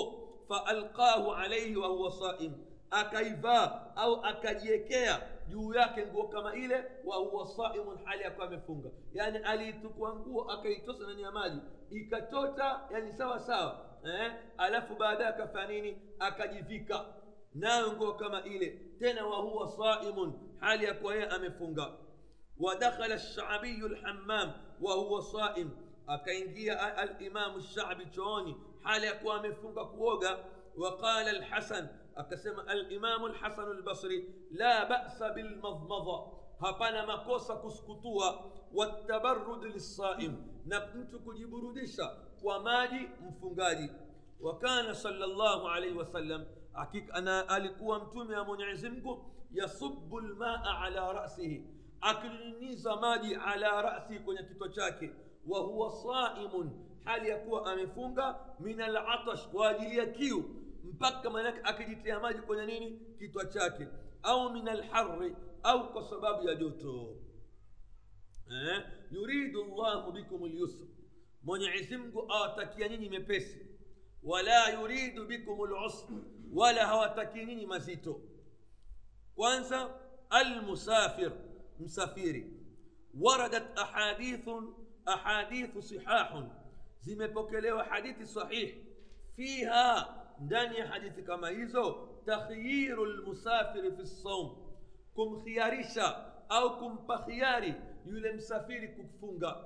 faalqahu 0.48 1.32
alaihi 1.34 1.76
wahuwa 1.76 2.12
saim 2.12 2.52
akaivaa 2.90 3.92
au 3.96 4.24
akajiekea 4.24 5.22
juu 5.50 5.74
yake 5.74 6.06
nguo 6.06 6.28
kama 6.28 6.54
ile 6.54 6.84
wa 7.04 7.16
huwa 7.16 7.46
saimun 7.46 7.98
hali 8.04 8.22
yakuwa 8.22 8.46
amefunga 8.46 8.90
yani 9.12 9.38
aliitukua 9.38 10.14
nguo 10.14 10.50
akaitosa 10.50 11.04
ndani 11.04 11.22
ya 11.22 11.32
maji 11.32 11.60
ikatota 11.90 12.80
yani 12.92 13.12
sawa 13.12 13.40
sawa 13.40 13.86
eh? 14.04 14.32
alafu 14.58 14.94
baadaye 14.94 15.28
akafanya 15.30 15.66
nini 15.72 16.02
akajivika 16.18 17.04
nayo 17.54 17.92
nguo 17.92 18.12
kama 18.12 18.42
ile 18.44 18.66
tena 18.98 19.26
wa 19.26 19.36
huwa 19.36 19.68
saimun 19.68 20.32
hali 20.60 20.84
ya 20.84 20.94
kuwa 20.94 21.14
yeye 21.14 21.26
amefunga 21.26 21.92
ودخل 22.60 23.12
الشعبي 23.12 23.86
الحمام 23.86 24.52
وهو 24.80 25.20
صائم 25.20 25.70
alimamu 26.96 27.60
shabi 27.60 28.06
chooni 28.06 28.56
hali 28.82 29.06
ya 29.06 29.14
kuwa 29.14 29.36
amefunga 29.36 29.84
kuoga 29.84 30.38
waqala 30.76 31.30
alhasan 31.30 31.88
أكسم 32.20 32.60
الإمام 32.60 33.24
الحسن 33.26 33.70
البصري 33.70 34.28
لا 34.50 34.88
بأس 34.88 35.22
بالمضمضة 35.22 36.40
هبنا 36.60 37.06
ما 37.06 37.14
قوسا 37.14 37.54
كسكتوا 37.54 38.32
والتبرد 38.72 39.64
للصائم 39.64 40.62
نبنتك 40.66 41.24
جبرودشا 41.38 42.18
ومالي 42.42 43.08
مفنغاري 43.20 43.90
وكان 44.40 44.92
صلى 44.94 45.24
الله 45.24 45.70
عليه 45.70 45.92
وسلم 45.92 46.46
أكيك 46.76 47.10
أنا 47.10 47.56
ألقوا 47.56 47.96
أمتم 47.96 48.32
يا 48.32 48.42
منعزمك 48.42 49.18
يصب 49.52 50.14
الماء 50.16 50.68
على 50.68 51.12
رأسه 51.12 51.64
أكل 52.02 52.28
النيزة 52.42 53.00
مالي 53.00 53.36
على 53.36 53.66
رأسي 53.80 54.18
كن 54.18 54.36
يتوشاكي 54.36 55.14
وهو 55.46 55.88
صائم 55.88 56.86
حال 57.06 57.26
يكون 57.26 57.68
أمفنغا 57.68 58.56
من 58.60 58.80
العطش 58.80 59.46
واليكيو 59.54 60.59
mpaka 61.00 61.30
manake 61.30 61.60
akijitia 61.64 62.20
maji 62.20 62.40
kwenye 62.40 62.66
nini 62.66 63.00
kitwa 63.18 63.44
chake 63.46 63.86
au 64.22 64.52
min 64.52 64.68
alhari 64.68 65.36
au 65.62 65.92
kwa 65.92 66.04
sababu 66.10 66.48
ya 66.48 66.54
joto 66.54 67.16
eh? 68.50 68.82
yuridu 69.10 69.64
llahu 69.64 70.12
bikum 70.12 70.46
lyusr 70.46 70.86
mwenyezi 71.42 71.96
mungu 71.96 72.32
awatakia 72.32 72.88
nyinyi 72.88 73.08
mepesi 73.08 73.66
wala 74.22 74.68
yuridu 74.80 75.26
bikum 75.26 75.58
lusr 75.70 76.06
wala 76.52 76.86
hawatakii 76.86 77.44
nyinyi 77.44 77.66
mazito 77.66 78.20
kwanza 79.34 80.00
almusafir 80.30 81.32
msafiri 81.78 82.52
waradat 83.20 83.78
ahadithun 83.78 84.74
ahadithu 85.04 85.82
sihahun 85.82 86.48
zimepokelewa 87.00 87.84
hadithi 87.84 88.26
sahih 88.26 88.74
fiha 89.36 90.16
ndani 90.40 90.78
ya 90.78 90.86
hadithi 90.88 91.22
kama 91.22 91.48
hizo 91.48 92.08
takhyiru 92.26 93.04
lmusafiri 93.04 93.92
fi 93.92 94.02
lsaum 94.02 94.56
kumkhiarisha 95.14 96.26
au 96.48 96.78
kumpa 96.78 97.18
khiari 97.18 97.74
yule 98.06 98.32
msafiri 98.32 98.88
kufunga 98.88 99.56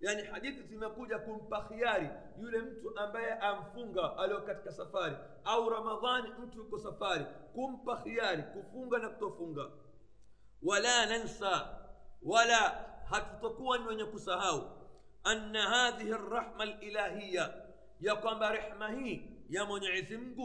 yani 0.00 0.22
hadithi 0.22 0.62
zimekuja 0.62 1.18
kumpa 1.18 1.60
khiari 1.62 2.08
yule 2.40 2.58
mtu 2.58 2.98
ambaye 2.98 3.32
amfunga 3.32 4.18
alio 4.18 4.40
katika 4.40 4.72
safari 4.72 5.16
au 5.44 5.70
ramadhani 5.70 6.28
mtu 6.42 6.58
yuko 6.58 6.78
safari 6.78 7.24
kumpa 7.54 7.96
khiari 7.96 8.42
kufunga 8.42 8.98
na 8.98 9.08
kutofunga 9.08 9.70
wala 10.62 11.06
nansa 11.06 11.78
wala 12.22 12.84
hatutokuwa 13.10 13.78
ni 13.78 13.86
wenye 13.86 14.04
kusahau 14.04 14.62
anna 15.24 15.62
hadhihi 15.62 16.12
rrahma 16.12 16.64
lilahiya 16.64 17.54
ya 18.00 18.16
kwamba 18.16 18.52
rehma 18.52 18.88
hii 18.88 19.30
يا 19.50 19.64
منعثم 19.64 20.40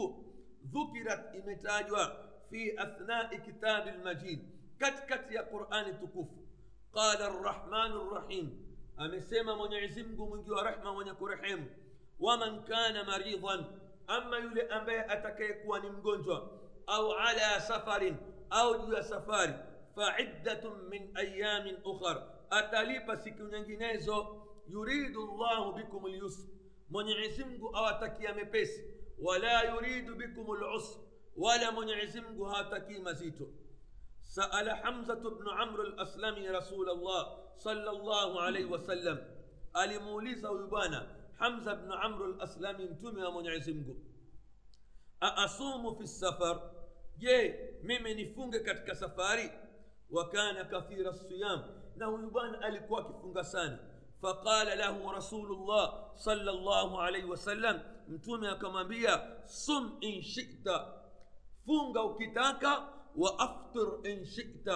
ذكرت 0.74 1.34
إمتاجها 1.34 2.30
في 2.50 2.82
أثناء 2.82 3.36
كتاب 3.36 3.88
المجيد. 3.88 4.60
كت 4.80 5.04
كت 5.08 5.32
يا 5.32 5.40
قرآن 5.40 6.00
تكف. 6.00 6.28
قال 6.94 7.22
الرحمن 7.22 7.92
الرحيم. 7.92 8.70
أم 9.00 9.20
سيما 9.20 9.54
منعثم 9.54 10.22
من 10.32 10.42
جوا 10.44 10.62
رحمة 10.62 10.90
ونكو 10.90 11.26
رحيم 11.26 11.70
ومن 12.18 12.64
كان 12.64 13.06
مريضا 13.06 13.54
أما 14.10 14.36
يلي 14.36 14.62
أمي 14.62 15.12
أتكيك 15.12 15.62
ونمجونجوا 15.66 16.38
أو 16.88 17.12
على 17.12 17.60
سفر 17.60 18.16
أو 18.52 18.86
جوا 18.86 19.00
سفاري 19.00 19.64
فعدة 19.96 20.74
من 20.74 21.16
أيام 21.16 21.76
أخر. 21.86 22.16
أتاليب 22.52 23.14
سكو 23.14 23.44
يريد 24.68 25.16
الله 25.16 25.72
بكم 25.72 26.06
اليسر. 26.06 26.59
Mwenyezi 26.90 27.44
mungu 27.44 27.76
awatakia 27.76 28.34
mepesi 28.34 28.84
wala 29.18 29.62
yuridu 29.74 30.14
bikum 30.14 30.46
lusr 30.56 30.98
wala 31.36 31.72
mwenyezi 31.72 32.20
mungu 32.20 32.44
hawatakii 32.44 32.98
mazito 32.98 33.48
سأل 34.22 34.70
حمزة 34.70 35.14
بن 35.14 35.48
عمرو 35.48 35.82
الأسلمي 35.82 36.50
رسول 36.50 36.90
الله 36.90 37.22
صلى 37.58 37.90
الله 37.90 38.40
عليه 38.42 38.64
وسلم 38.64 39.18
bwana 40.70 41.06
hamza 41.38 41.74
bnu 41.74 41.94
amru 41.94 42.26
laslami 42.36 42.84
mtume 42.84 43.24
wa 43.24 43.30
mwenyezi 43.30 43.74
mungu 43.74 43.96
aasumu 45.22 45.96
fi 45.96 46.06
safar 46.06 46.60
je 47.16 47.58
mimi 47.82 48.14
nifunge 48.14 48.60
katika 48.60 48.94
safari 48.94 49.50
wa 50.10 50.28
kana 50.28 50.64
kathira 50.64 51.12
siyam 51.14 51.62
na 51.96 52.06
huyu 52.06 52.30
bwana 52.30 52.60
alikuwa 52.60 53.00
akifunga 53.00 53.44
sana 53.44 53.78
فقال 54.22 54.78
له 54.78 55.12
رسول 55.12 55.52
الله 55.52 56.12
صلى 56.16 56.50
الله 56.50 57.02
عليه 57.02 57.24
وسلم 57.24 57.82
متومي 58.08 58.54
كمبيا 58.54 59.44
صم 59.46 59.98
إن 60.04 60.22
شئت 60.22 60.68
فونغ 61.66 61.98
وكتاكا 61.98 62.74
وأفطر 63.16 64.02
إن 64.06 64.24
شئت 64.24 64.68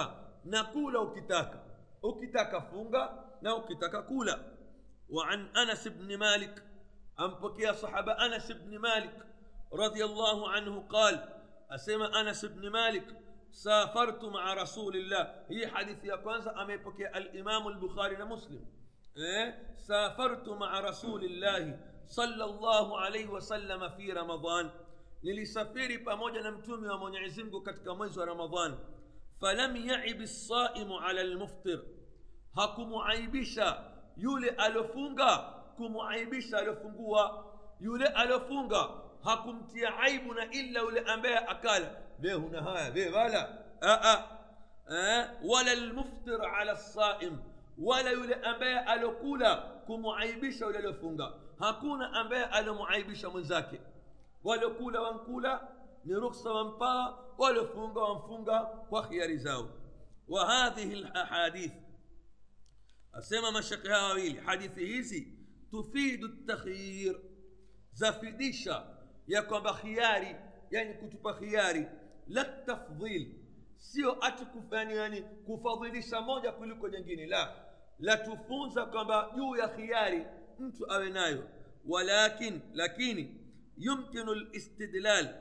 نقول 0.45 0.97
أو 0.97 1.13
كتاك 1.13 1.53
وكتاكا 1.53 1.75
وكتاكا 2.03 2.61
فونغا 2.61 3.25
نو 3.43 3.65
كتاكا 3.65 4.01
كولا 4.01 4.55
وعن 5.09 5.57
أنس 5.57 5.89
بن 5.89 6.17
مالك 6.19 6.65
أم 7.21 7.35
بكي 7.35 7.73
صحابة 7.73 8.13
أنس 8.13 8.53
بن 8.53 8.79
مالك 8.79 9.27
رضي 9.73 10.05
الله 10.05 10.51
عنه 10.51 10.81
قال 10.89 11.29
أسمى 11.71 12.05
أنس 12.05 12.45
بن 12.45 12.71
مالك 12.71 13.21
سافرت 13.51 14.25
مع 14.25 14.55
رسول 14.55 14.97
الله 14.97 15.45
هي 15.51 15.67
حديث 15.67 16.05
يا 16.05 16.17
كونزا 16.17 16.63
أمي 16.63 16.77
بكي 16.77 17.09
الإمام 17.09 17.69
البخاري 17.69 18.25
مسلم 18.25 18.67
سافرت 19.77 20.49
مع 20.49 20.81
رسول 20.81 21.25
الله 21.25 21.79
صلى 22.07 22.45
الله 22.45 23.01
عليه 23.01 23.27
وسلم 23.27 23.89
في 23.89 24.13
رمضان 24.13 24.71
nilisafiri 25.23 25.99
pamoja 25.99 26.43
na 26.43 26.51
mtume 26.51 26.89
wa 26.89 26.99
mwenyezi 26.99 27.43
mungu 27.45 27.61
katika 27.61 27.95
mwezi 27.95 28.19
wa 28.19 28.27
ramadhan 28.27 28.75
falam 29.41 29.77
yaib 29.77 30.21
lsaimu 30.21 31.01
ala 31.01 31.23
lmuftir 31.25 31.81
hakumuaibisha 32.55 33.85
yule 34.17 34.51
aliofunga 34.51 35.37
kumuaibisha 35.77 36.59
aliofungua 36.59 37.45
yule 37.81 38.07
aliofunga 38.07 38.89
hakumtia 39.25 39.99
aibu 39.99 40.35
na 40.35 40.51
illa 40.51 40.81
yule 40.81 41.01
ambaye 41.01 41.39
akala 41.39 41.97
ve 42.19 42.33
huna 42.33 42.63
haya 42.63 42.91
ve 42.91 43.11
wala 43.11 43.59
wala 45.45 45.75
lmuftir 45.75 46.43
ala 46.43 46.73
lsaim 46.73 47.39
wala 47.79 48.11
yule 48.11 48.35
ambaye 48.35 48.79
aliokula 48.79 49.57
kumuaibisha 49.57 50.65
yule 50.67 50.79
aliofunga 50.79 51.33
hakuna 51.59 52.13
ambaye 52.13 52.45
aliomuaibisha 52.45 53.31
mwenzake 53.31 53.81
waliokula 54.45 55.01
wankula 55.01 55.69
ni 56.05 56.15
ruksa 56.15 56.51
wampaa 56.51 57.19
waliofunga 57.39 58.01
wamfunga 58.01 58.61
kwa 58.61 59.09
khiari 59.09 59.39
zao 59.39 59.69
wa 60.29 60.47
hadhihi 60.47 60.95
lahadith 60.95 61.73
asema 63.13 63.53
mashekhe 63.53 63.89
hawa 63.89 64.05
wawili 64.09 64.39
hadithi 64.39 64.87
hizi 64.87 65.39
tufidu 65.71 66.29
takhyir 66.29 67.17
zafidisha 67.93 68.87
ya 69.27 69.43
kwamba 69.43 69.75
khiari 69.75 70.37
yani 70.71 70.95
kutupa 70.95 71.35
khiari 71.35 71.87
la 72.29 72.45
tafdhil 72.45 73.35
sio 73.85 74.25
ati 74.25 74.45
kufani 74.45 74.97
yani 74.97 75.23
kufadhilisha 75.23 76.21
moja 76.21 76.53
kuliko 76.53 76.89
jingine 76.89 77.27
la. 77.27 77.55
Latufunza 77.99 78.87
kwamba 78.87 79.31
juu 79.37 79.57
ya 79.57 79.69
khiari 79.69 80.27
mtu 80.59 80.93
awe 80.93 81.11
nayo. 81.11 81.49
Walakin 81.89 82.61
lakini 82.75 83.41
yumkinu 83.77 84.35
listidlal 84.35 85.35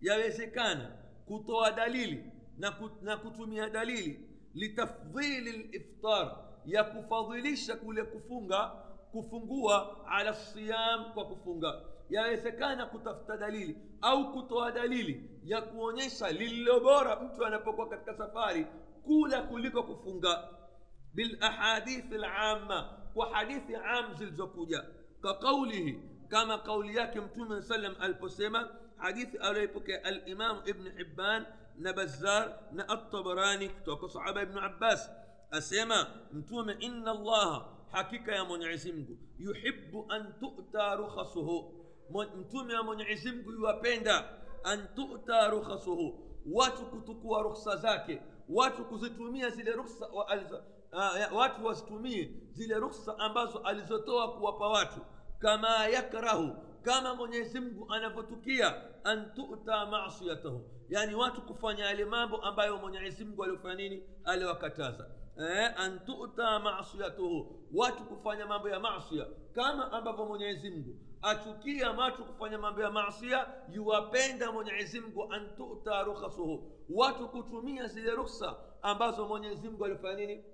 yawezekana 0.00 0.96
kutoa 1.26 1.70
dalili 1.72 2.24
na, 2.58 2.70
kut, 2.70 3.02
na 3.02 3.16
kutumia 3.16 3.68
dalili 3.70 4.28
litafdhili 4.54 5.52
liftar 5.52 6.36
ya 6.66 6.84
kufadhilisha 6.84 7.76
kule 7.76 8.02
kufunga 8.04 8.66
kufungua 9.12 10.06
ala 10.08 10.34
siyam 10.34 11.12
kwa 11.14 11.26
kufunga 11.26 11.80
yawezekana 12.10 12.86
kutafuta 12.86 13.36
dalili 13.36 13.78
au 14.00 14.32
kutoa 14.32 14.72
dalili 14.72 15.30
ya 15.44 15.62
kuonyesha 15.62 16.30
lililo 16.30 16.80
bora 16.80 17.20
mtu 17.20 17.46
anapokuwa 17.46 17.88
katika 17.88 18.14
safari 18.14 18.66
kula 19.04 19.42
kuliko 19.42 19.82
kufunga 19.82 20.48
bilahadithi 21.14 22.18
lama 22.18 22.98
kwa 23.14 23.34
hadithi 23.34 23.76
am 23.76 24.14
zilizokuja 24.14 24.84
kaqaulihi 25.22 26.02
kama 26.28 26.58
kauli 26.58 26.96
yake 26.96 27.20
mtume 27.20 27.62
sallam 27.62 27.94
aliposema 28.00 28.68
hadithi 28.96 29.38
aliyoipokea 29.38 30.04
alimamu 30.04 30.62
ibn 30.66 30.98
hibban 30.98 31.46
na 31.78 31.92
bazar 31.92 32.58
na 32.72 32.88
atabarani 32.88 33.68
kutoka 33.68 34.08
sahaba 34.08 34.42
ibnu 34.42 34.60
abbas 34.60 35.10
asema 35.50 36.06
mtume 36.32 36.76
inna 36.80 37.10
allaha 37.10 37.68
hakika 37.92 38.34
ya 38.34 38.44
mwenyezi 38.44 38.92
mungu 38.92 39.18
yuhibu 39.38 40.06
an 40.08 40.32
tuta 40.40 40.94
rukhasuhu 40.94 41.77
mtume 42.10 42.74
wa 42.74 42.82
mwenyezi 42.82 43.32
mungu 43.32 43.52
yuwapenda. 43.52 44.24
An 44.64 44.88
tuta 44.94 45.48
rukhasuhu. 45.50 46.18
Watu 46.52 46.86
kutukua 46.86 47.42
rukhsa 47.42 47.76
zake. 47.76 48.22
Watu 48.48 48.84
kuzitumia 48.84 49.50
zile 49.50 49.72
rukhsa 49.72 50.06
wa 50.06 50.28
alizo, 50.28 50.62
uh, 50.92 51.36
watu 51.36 51.64
wazitumie 51.66 52.30
zile 52.52 52.74
rukhsa 52.74 53.18
ambazo 53.18 53.58
alizotoa 53.58 54.32
kuwapa 54.32 54.68
watu. 54.68 55.00
Kama 55.38 55.86
yakrahu. 55.86 56.56
Kama 56.82 57.14
mwenyezi 57.14 57.60
mungu 57.60 57.86
anavyotukia 57.92 58.74
an 59.04 59.34
tuta 59.34 59.86
masiyatahu. 59.86 60.70
Yani 60.88 61.14
watu 61.14 61.42
kufanya 61.42 61.84
yale 61.84 62.04
mambo 62.04 62.36
ambayo 62.36 62.76
mwenyezi 62.76 63.24
mungu 63.24 63.46
nini? 63.76 64.02
Aliwakataza. 64.24 65.06
Eh, 65.38 65.70
an 65.76 66.00
tuta 66.06 66.58
masiyatuhu 66.58 67.60
watu 67.74 68.04
kufanya 68.04 68.46
mambo 68.46 68.68
ya 68.68 68.80
masia 68.80 69.26
kama 69.54 69.92
ambavyo 69.92 70.24
mwenyezi 70.26 70.70
mungu 70.70 70.96
achukia 71.22 71.90
watu 71.90 72.24
kufanya 72.24 72.58
mambo 72.58 72.82
ya 72.82 72.90
masia 72.90 73.46
yuwapenda 73.72 74.52
mwenyezi 74.52 75.00
mungu 75.00 75.32
an 75.32 75.56
tuta 75.56 76.02
rukhasuhu. 76.02 76.72
Watu 76.90 77.28
kutumia 77.28 77.86
zile 77.86 78.10
rukhsa 78.10 78.56
ambazo 78.82 79.28
mwenyezi 79.28 79.68
mungu 79.68 79.84
alifanya 79.84 80.14
nini? 80.26 80.44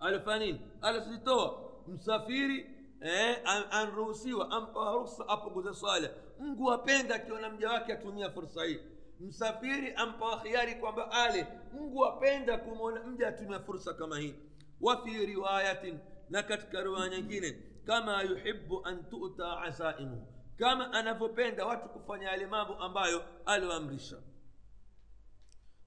Alifanya 0.00 0.46
nini? 0.46 0.60
Alizitoa. 0.82 1.70
Msafiri 1.88 2.66
eh, 3.00 3.38
anruhusiwa 3.70 4.50
ampa 4.50 4.92
ruhusa 4.92 5.28
apunguze 5.28 5.74
swala. 5.74 6.10
Mungu 6.38 6.72
apenda 6.72 7.14
akiona 7.14 7.50
mja 7.50 7.70
wake 7.70 7.92
atumia 7.92 8.30
fursa 8.30 8.64
hii. 8.64 8.80
Msafiri 9.20 9.92
ampa 9.94 10.36
khiari 10.36 10.74
kwamba 10.74 11.10
ale. 11.10 11.46
Mungu 11.72 12.06
apenda 12.06 12.58
kumwona 12.58 13.04
mja 13.06 13.28
atumia 13.28 13.60
fursa 13.60 13.94
kama 13.94 14.18
hii. 14.18 14.34
Wafi 14.80 15.26
riwayatin 15.26 15.98
na 16.30 16.42
katika 16.42 16.82
riwaya 16.82 17.08
nyingine 17.08 17.62
kama 17.90 18.22
yuhibu 18.22 18.86
an 18.86 19.10
tuta 19.10 19.60
azaimuhu 19.62 20.26
kama 20.58 20.92
anavyopenda 20.92 21.66
watu 21.66 21.88
kufanya 21.88 22.28
yale 22.28 22.46
mambo 22.46 22.74
ambayo 22.74 23.24
alioamrisha 23.46 24.16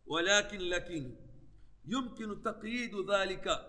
walakin 0.05 0.61
lakini 0.69 1.17
yumkinu 1.85 2.35
taqyidu 2.35 3.03
dhalika 3.03 3.65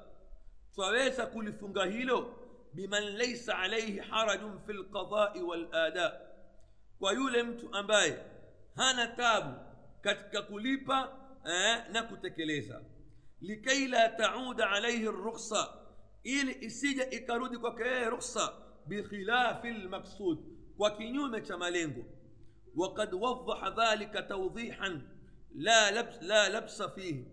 twaweza 0.74 1.26
kulifunga 1.26 1.84
hilo 1.84 2.34
biman 2.72 3.16
laisa 3.16 3.58
alaihi 3.58 3.98
harajun 3.98 4.58
fi 4.66 4.72
lqadai 4.72 5.42
walada 5.42 6.20
kwa 6.98 7.12
yule 7.12 7.42
mtu 7.42 7.74
ambaye 7.74 8.18
hana 8.76 9.06
tabu 9.06 9.54
katika 10.00 10.42
kulipa 10.42 11.16
eh, 11.46 11.84
na 11.92 12.02
kutekeleza 12.02 12.82
likai 13.40 13.88
la 13.88 14.08
tauda 14.08 14.70
alaihi 14.70 15.06
rukhsa 15.06 15.83
ili 16.24 16.56
isije 16.60 17.02
ikarudi 17.10 17.58
kwake 17.58 17.82
yeye 17.82 18.10
rukhsa 18.10 18.52
bikhilafi 18.86 19.68
lmaksud 19.70 20.38
kwa 20.76 20.90
kinyume 20.90 21.40
cha 21.40 21.56
malengo 21.58 22.04
وقد 22.76 23.14
وضح 23.14 23.64
ذلك 23.78 24.26
توضيحا 24.28 25.02
لا 25.54 25.90
لبس 25.90 26.22
لا 26.22 26.48
لبس 26.48 26.82
فيه 26.82 27.24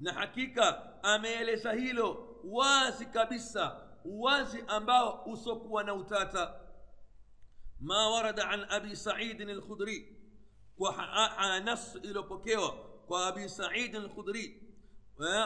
na 0.00 0.12
hakika 0.12 0.82
ameeleza 1.02 1.72
hilo 1.72 2.36
wazi 2.44 3.06
kabisa 3.06 3.80
wazi 4.04 4.64
ambao 4.66 5.24
usokuwa 5.26 5.84
na 5.84 5.94
utata 5.94 6.54
ma 7.80 8.08
warada 8.10 8.48
an 8.48 8.66
abi 8.70 8.96
saidin 8.96 9.50
alkhudri 9.50 10.18
kwa 10.76 11.60
nas 11.64 11.94
iliyopokewa 12.02 12.72
kwa 13.06 13.26
abi 13.26 13.48
saidin 13.48 13.96
alkhudri 14.00 14.62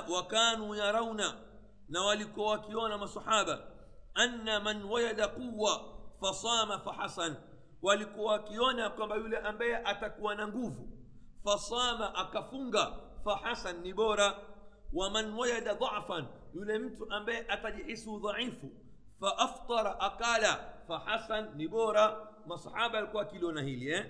wakanu 0.08 0.74
yarauna 0.74 1.47
na 1.88 2.02
walikuwa 2.02 2.50
wakiona 2.50 2.98
masahaba 2.98 3.60
anna 4.14 4.60
man 4.60 4.84
wajada 4.84 5.28
quwa 5.28 5.80
fasama 6.20 6.78
fahasan 6.78 7.36
walikuwa 7.82 8.32
wakiona 8.32 8.90
kwamba 8.90 9.16
yule 9.16 9.38
ambaye 9.38 9.76
atakuwa 9.76 10.34
na 10.34 10.48
nguvu 10.48 10.88
fasama 11.44 12.14
akafunga 12.14 12.92
fahasan 13.24 13.80
ni 13.80 13.94
bora 13.94 14.34
waman 14.92 15.34
wajada 15.34 15.74
dhafan 15.74 16.26
yule 16.54 16.78
mtu 16.78 17.12
ambaye 17.12 17.46
atajihisi 17.48 18.10
udhaifu 18.10 18.70
faaftara 19.20 20.00
akala 20.00 20.74
fahasan 20.88 21.54
ni 21.56 21.68
bora 21.68 22.28
masahaba 22.46 22.98
alikuwa 22.98 23.22
akiliona 23.22 23.62
hili 23.62 23.90
eh? 23.90 24.06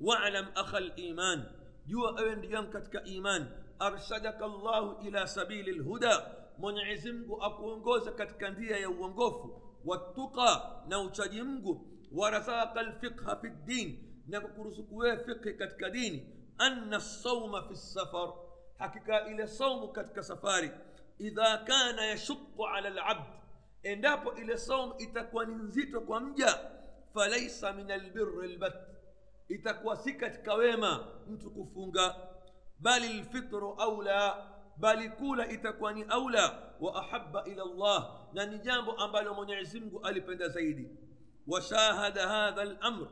walam 0.00 0.46
akha 0.54 0.80
liman 0.80 1.44
jua 1.86 2.14
ewe 2.20 2.36
ndugu 2.36 2.72
katika 2.72 3.04
iman 3.04 3.48
arshadaka 3.78 4.46
llahu 4.46 5.06
ila 5.06 5.26
sabili 5.26 5.72
lhuda 5.72 6.30
mwenyezi 6.60 7.12
mungu 7.12 7.42
akuongoza 7.42 8.12
katika 8.12 8.50
njia 8.50 8.76
ya 8.76 8.90
uongofu 8.90 9.62
wattuqa 9.84 10.82
na 10.88 11.00
uchaji 11.00 11.42
mgu 11.42 11.86
warazaka 12.12 12.82
lfiqha 12.82 13.36
fi 13.36 13.48
ddin 13.50 13.98
na 14.26 14.40
kukuruzuku 14.40 14.96
wewe 14.96 15.24
fiqhi 15.24 15.54
katika 15.54 15.90
dini 15.90 16.36
anna 16.58 17.00
sauma 17.00 17.68
fi 17.68 17.76
safar 17.76 18.32
hakika 18.78 19.26
ile 19.26 19.46
saumu 19.46 19.88
katika 19.88 20.22
safari 20.22 20.70
idha 21.18 21.58
kana 21.58 22.04
yashuqu 22.06 22.66
ala 22.66 22.90
labd 22.90 23.22
endapo 23.82 24.34
ile 24.34 24.58
saumu 24.58 24.94
itakuwa 24.98 25.44
ni 25.44 25.54
nzito 25.54 26.00
kwa 26.00 26.20
mja 26.20 26.58
falaisa 27.14 27.72
min 27.72 27.90
albirri 27.90 28.48
lbat 28.56 28.74
itakuwa 29.48 29.96
si 29.96 30.12
katika 30.14 30.54
wema 30.54 31.06
mtu 31.28 31.50
kufunga 31.50 32.14
bali 32.78 33.20
lfitru 33.20 33.72
aula 33.72 34.49
bali 34.80 35.08
kula 35.10 35.48
itakuwa 35.48 35.92
ni 35.92 36.02
aula 36.08 36.62
wa 36.80 36.94
ahaba 36.94 37.44
ila 37.44 37.64
llah 37.64 38.10
na 38.32 38.46
ni 38.46 38.58
jambo 38.58 38.92
ambalo 38.92 39.34
mwenyezi 39.34 39.80
mungu 39.80 40.00
alipenda 40.00 40.48
zaidi 40.48 40.88
washahada 41.46 42.28
hadha 42.28 42.64
lamr 42.64 43.06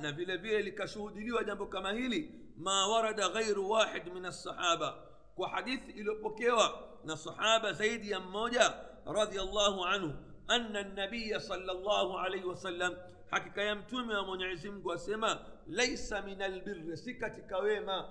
na 0.00 0.12
vile 0.12 0.36
vile 0.36 0.62
likashuhudiliwa 0.62 1.44
jambo 1.44 1.66
kama 1.66 1.92
hili 1.92 2.40
ma 2.56 2.88
warada 2.88 3.28
ghairu 3.28 3.70
wahid 3.70 4.12
min 4.14 4.24
alsahaba 4.24 4.94
kwa 5.34 5.48
hadithi 5.48 5.90
iliyopokewa 5.92 6.80
na 7.04 7.16
sahaba 7.16 7.72
zaidi 7.72 8.10
ya 8.10 8.20
mmoja 8.20 8.74
radiallahu 9.06 9.84
anhu 9.84 10.12
anna 10.48 10.82
nabiya 10.82 11.40
salllahu 11.40 12.18
alaihi 12.18 12.46
wasallam 12.46 12.94
hakika 13.30 13.62
ya 13.62 13.74
mtume 13.74 14.14
wa 14.14 14.22
mwenyezi 14.26 14.70
mungu 14.70 14.92
asema 14.92 15.38
laisa 15.66 16.22
min 16.22 16.42
albirri 16.42 16.96
si 16.96 17.14
katika 17.14 17.58
wema 17.58 18.08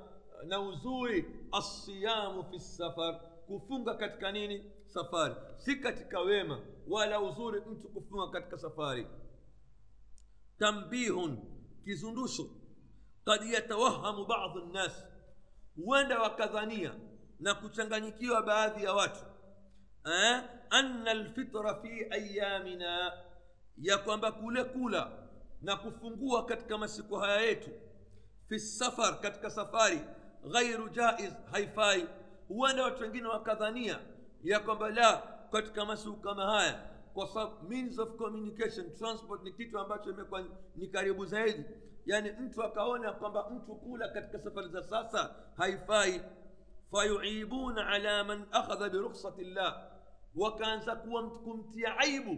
na 0.48 0.62
uzuri 0.62 1.26
asiyamu 1.52 2.44
fi 2.52 2.60
safar. 2.60 3.22
Kufunga 3.48 3.94
katika 3.96 4.32
nini? 4.32 4.72
Safari. 4.86 5.36
Si 5.58 5.76
katika 5.76 6.20
wema 6.20 6.60
wala 6.88 7.22
uzuri 7.22 7.62
mtu 7.62 7.90
kufunga 7.90 8.28
katika 8.28 8.58
safari. 8.58 9.08
Tambihun 10.60 11.38
kizundusho. 11.84 12.44
Kad 13.26 13.44
yatawahamu 13.44 14.26
badu 14.26 14.66
nnas 14.66 15.06
huenda 15.76 16.22
wakadhania 16.22 16.96
na 17.40 17.54
kuchanganyikiwa 17.56 18.42
baadhi 18.42 18.84
ya 18.84 18.94
watu. 18.94 19.26
Eh, 20.06 20.44
anna 20.70 21.14
lfitra 21.14 21.82
fi 21.82 22.06
ayamina 22.12 23.14
ya 23.78 23.98
kwamba 23.98 24.32
kule 24.32 24.64
kula 24.64 25.12
na 25.62 25.76
kufungua 25.76 26.46
katika 26.46 26.78
masiku 26.78 27.16
haya 27.16 27.42
yetu. 27.42 27.70
Fi 28.50 28.60
safar 28.60 29.22
katika 29.22 29.50
safari 29.50 30.02
ghairu 30.52 30.90
jaiz 30.90 31.34
haifai 31.52 32.08
huenda 32.48 32.84
watu 32.84 33.04
wengine 33.04 33.28
wakadhania 33.28 34.00
ya 34.44 34.60
kwamba 34.60 34.90
la 34.90 35.24
katika 35.52 35.86
masiku 35.86 36.16
kama 36.16 36.46
haya 36.46 36.90
kwa 37.14 37.28
sababu 37.28 37.70
means 37.70 38.00
of 38.00 38.16
communication 38.16 38.96
transport 38.96 39.44
ni 39.44 39.52
kitu 39.54 39.80
ambacho 39.80 40.10
imekuwa 40.12 40.44
ni 40.76 40.88
karibu 40.88 41.26
zaidi 41.26 41.64
yaani 42.06 42.32
mtu 42.32 42.64
akaona 42.64 43.12
kwamba 43.12 43.50
mtu 43.50 43.76
kula 43.76 44.08
katika 44.10 44.40
safari 44.40 44.70
za 44.70 44.84
sasa 44.84 45.36
haifai 45.58 46.22
fayuibuna 46.92 47.88
ala 47.88 48.24
man 48.24 48.46
akhadha 48.52 48.90
birukhsati 48.90 49.44
llah 49.44 49.92
wakaanza 50.36 50.96
kuwa 50.96 51.30
kumtia 51.30 51.98
aibu 51.98 52.38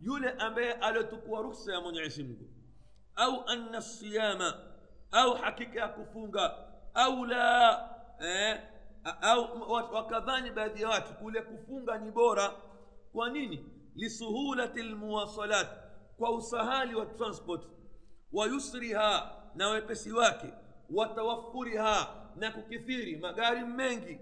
yule 0.00 0.30
ambaye 0.30 0.72
aliotukua 0.72 1.42
rukhsa 1.42 1.72
ya 1.72 1.80
mwenyezi 1.80 2.24
mungu 2.24 2.48
au 3.16 3.44
anna 3.48 3.80
siyama 3.82 4.54
au 5.12 5.34
hakika 5.34 5.80
ya 5.80 5.88
kufunga 5.88 6.48
au 6.96 7.24
la 7.24 7.90
eh, 8.20 8.60
wakadhani 9.92 10.50
baadhi 10.50 10.82
ya 10.82 10.88
watu 10.88 11.14
kule 11.14 11.42
kufunga 11.42 11.98
ni 11.98 12.10
bora. 12.10 12.52
Kwa 13.12 13.30
nini? 13.30 13.66
Lisuhulati 13.94 14.82
lmuwasalat 14.82 15.68
kwa 16.16 16.30
usahali 16.30 16.94
wa 16.94 17.06
transport. 17.06 17.66
Wa 18.32 18.46
yusriha 18.46 19.30
na 19.54 19.68
wepesi 19.68 20.12
wake. 20.12 20.52
Watawafuriha 20.90 22.06
na 22.36 22.50
kukithiri 22.50 23.16
magari 23.16 23.64
mengi. 23.64 24.18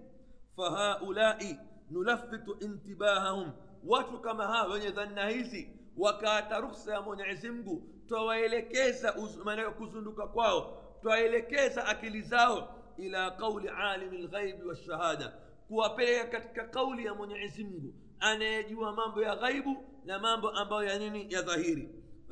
Fahaulai 0.57 1.59
nulafitu 1.91 2.57
intibahahum 2.61 3.53
watu 3.87 4.21
kama 4.21 4.47
hawa 4.47 4.75
wenye 4.75 4.91
dhanna 4.91 5.29
hizi 5.29 5.69
wakaata 5.97 6.59
rukhsa 6.61 6.93
ya 6.95 7.01
mwenyezi 7.01 7.51
mungu 7.51 7.83
twawaelekeza 8.09 9.13
kuzunduka 9.79 10.27
kwao 10.27 10.84
twaelekeza 11.05 11.87
akili 11.87 12.23
zao 12.23 12.75
ila 12.97 13.31
qauli 13.31 13.69
alimi 13.69 14.19
lghaibi 14.19 14.63
walshahada 14.63 15.33
kuwapeleka 15.69 16.27
katika 16.27 16.65
kauli 16.69 17.05
ya 17.07 17.15
mwenyezi 17.15 17.65
mungu 17.65 17.95
anayejua 18.21 18.93
mambo 18.93 19.23
ya 19.23 19.37
ghaibu 19.37 19.77
na 20.05 20.19
mambo 20.19 20.51
ambayo 20.51 20.83
ya 20.89 20.99
nini 20.99 21.33
ya 21.33 21.43
dhahiri. 21.43 21.89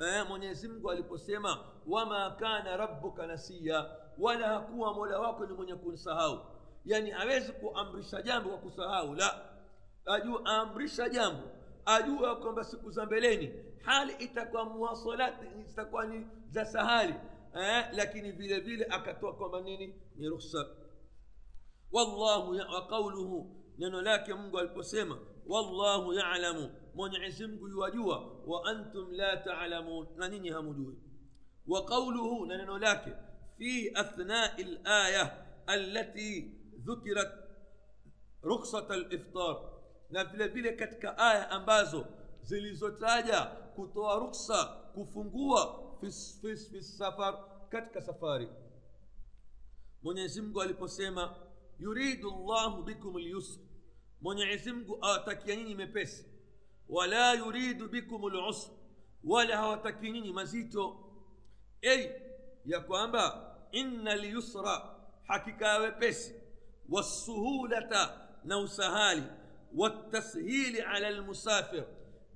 Eh, 0.07 0.27
mwenyezi 0.29 0.69
mungu 0.69 0.91
aliposema 0.91 1.59
wama 1.87 2.31
kana 2.31 2.77
rabbuka 2.77 3.27
nasiya 3.27 3.91
wala 4.19 4.49
hakuwa 4.49 4.95
mola 4.95 5.19
wako 5.19 5.47
ni 5.47 5.53
mwenye 5.55 5.75
kusahau 5.75 6.41
yani 6.85 7.11
hawezi 7.11 7.53
kuamrisha 7.53 8.23
jambo 8.23 8.49
kwa 8.51 8.59
kusahau 8.59 9.15
la. 9.15 9.41
Ajua 10.07 10.43
aamrisha 10.47 11.09
jambo 11.09 11.43
ajua 11.87 12.37
kwamba 12.37 12.65
siku 12.65 12.91
za 12.91 13.07
mbeleni 13.07 13.53
hali 13.85 14.13
itakuwa 14.19 14.65
muwasalati 14.65 15.47
zitakuwa 15.67 16.07
ni 16.07 16.27
za 16.49 16.65
sahali 16.65 17.15
eh, 17.57 17.87
lakini 17.93 18.33
vile 18.33 18.61
vile 18.61 18.85
akatoa 18.85 19.35
kwamba 19.35 19.61
nini 19.61 19.95
ni 20.17 20.29
rukhsa 20.29 20.67
wallahu 21.93 22.55
ya, 22.55 22.67
wa 22.67 22.87
qauluhu 22.87 23.57
neno 23.79 24.03
lake 24.03 24.35
mungu 24.35 24.59
aliposema 24.59 25.19
wallahu 25.47 26.13
yalamu 26.15 26.71
mwenyezi 26.95 27.47
mungu 27.47 27.69
yuwajua 27.69 28.37
wa 28.47 28.65
antum 28.65 29.13
la 29.13 29.37
talamun 29.37 30.07
na 30.17 30.29
nyinyi 30.29 30.49
hamujui 30.51 30.99
wa 31.67 31.85
qauluhu 31.85 32.47
na 32.47 32.57
neno 32.57 32.79
lake 32.79 33.13
fi 33.59 33.91
athnai 33.95 34.65
laya 34.85 35.47
allati 35.67 36.41
dhukirat 36.79 37.33
ruksata 38.43 38.97
liftar 38.97 39.57
na 40.11 40.25
vile 40.25 40.49
vile 40.49 40.73
katika 40.73 41.19
aya 41.19 41.51
ambazo 41.51 42.07
zilizotaja 42.43 43.41
kutoa 43.47 44.19
ruksa 44.19 44.65
kufungua 44.95 45.92
في 46.03 46.09
الصفيس 46.09 46.69
في 46.69 46.79
السفر 46.79 47.49
كتك 47.73 47.99
سفاري 47.99 48.49
من 50.03 50.19
يزمك 50.19 50.63
ألي 50.63 50.73
بسيما 50.73 51.37
يريد 51.81 52.25
الله 52.25 52.83
بكم 52.83 53.17
اليسر. 53.17 53.61
من 54.23 54.39
يزمك 54.39 54.87
آتك 55.03 55.51
آه، 55.51 55.53
ينيني 55.53 55.85
مبس 55.85 56.23
ولا 56.89 57.35
يريد 57.35 57.83
بكم 57.83 58.27
العسر. 58.27 58.71
ولا 59.25 59.61
هو 59.61 59.77
تكينيني 59.77 60.33
مزيتو. 60.33 60.95
أي 61.85 62.21
يا 62.67 62.79
كوانبا 62.79 63.27
إن 63.75 64.09
اليسر 64.09 64.67
حكيكا 65.25 65.79
مبس 65.79 66.31
والسهولة 66.89 68.29
نوسهالي. 68.45 69.39
والتسهيل 69.75 70.81
على 70.81 71.09
المسافر. 71.09 71.87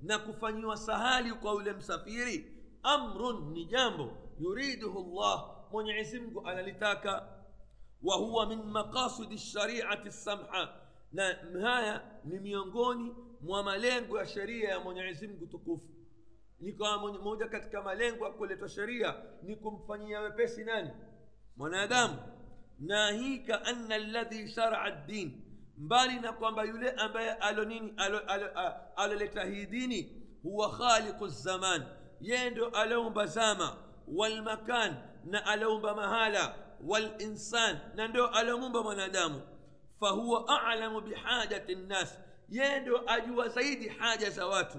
نكفني 0.03 0.65
وسهالي 0.65 1.31
قول 1.31 1.77
مسافيري. 1.77 2.56
Amrun 2.87 3.53
ni 3.53 3.65
jambo 3.65 4.11
yuriduhu 4.39 5.15
llah 5.15 5.57
mwenyezi 5.73 6.21
mungu 6.21 6.47
analitaka 6.47 7.29
wa 8.03 8.17
huwa 8.17 8.47
min 8.47 8.63
maqasidi 8.63 9.35
lshariati 9.35 10.09
lsamha 10.09 10.81
na 11.13 11.37
haya 11.63 12.21
ni 12.25 12.39
miongoni 12.39 13.15
mwa 13.41 13.63
malengo 13.63 14.19
ya 14.19 14.27
sheria 14.27 14.69
ya 14.69 14.81
mwenyezi 14.81 15.29
mungu 15.29 15.47
tukufu 15.47 15.89
nikawa 16.61 17.13
moja 17.13 17.49
katika 17.49 17.83
malengo 17.83 18.25
ya 18.25 18.31
kuletwa 18.31 18.69
sheria 18.69 19.15
ni 19.43 19.57
kumfanyia 19.57 20.21
wepesi 20.21 20.65
nani 20.65 20.91
mwanadamu 21.57 22.17
nahika 22.79 23.65
anna 23.65 23.95
alladhi 23.95 24.49
sharaa 24.49 24.91
ddin 24.91 25.43
mbali 25.79 26.21
na 26.21 26.33
kwamba 26.33 26.65
yule 26.65 26.91
ambaye 26.91 27.33
alo 27.33 27.65
nini 27.65 27.95
aloleta 28.97 29.45
hii 29.45 29.67
dini 29.67 30.23
huwa 30.43 30.79
khaliqu 30.79 31.29
zaman 31.29 31.85
yeye 32.21 32.51
ndo 32.51 32.67
aloumba 32.69 33.27
zama 33.27 33.77
walmakan 34.09 34.97
na 35.25 35.47
aloumba 35.47 35.95
mahala 35.95 36.55
walinsan 36.87 37.79
na 37.95 38.09
ndo 38.09 38.27
aloumba 38.27 38.83
mwanadamu 38.83 39.43
fahuwa 40.01 40.63
alamu 40.63 41.01
bihajati 41.01 41.75
nnas 41.75 42.19
yeye 42.49 42.81
ndo 42.81 43.03
ajua 43.07 43.49
zaidi 43.49 43.89
haja 43.89 44.31
za 44.31 44.47
watu 44.47 44.79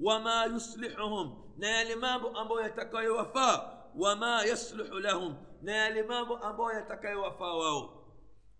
wama 0.00 0.44
yuslihuhum 0.44 1.52
na 1.58 1.68
yale 1.68 1.96
mambo 1.96 2.28
ambayo 2.28 2.60
yatakayowafaa 2.60 3.72
wama 3.96 4.42
yasluhu 4.44 4.98
lahum 4.98 5.36
na 5.62 5.72
yale 5.72 6.02
mambo 6.02 6.36
ambayo 6.36 6.72
yatakayowafaa 6.72 7.54
wao 7.54 7.96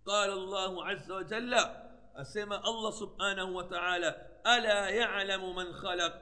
قال 0.07 0.31
الله 0.31 0.85
عز 0.87 1.11
وجل 1.11 1.55
أسمى 2.17 2.57
الله 2.57 2.91
سبحانه 2.91 3.45
وتعالى 3.45 4.27
ألا 4.47 4.89
يعلم 4.89 5.57
من 5.57 5.73
خلق 5.73 6.13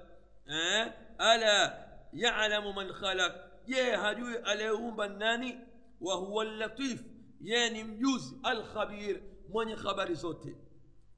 أه؟ 0.51 0.93
ألا 1.21 1.88
يعلم 2.13 2.75
من 2.77 2.93
خلق. 2.93 3.35
يا 3.69 4.11
هجوي 4.13 4.53
أليهم 4.53 4.97
بناني 4.97 5.59
وهو 6.01 6.43
اللطيف. 6.43 7.05
يعني 7.41 7.85
مجوز 7.85 8.35
الخبير. 8.47 9.23
من 9.55 9.77
خبر 9.77 10.15
صوتي؟ 10.15 10.57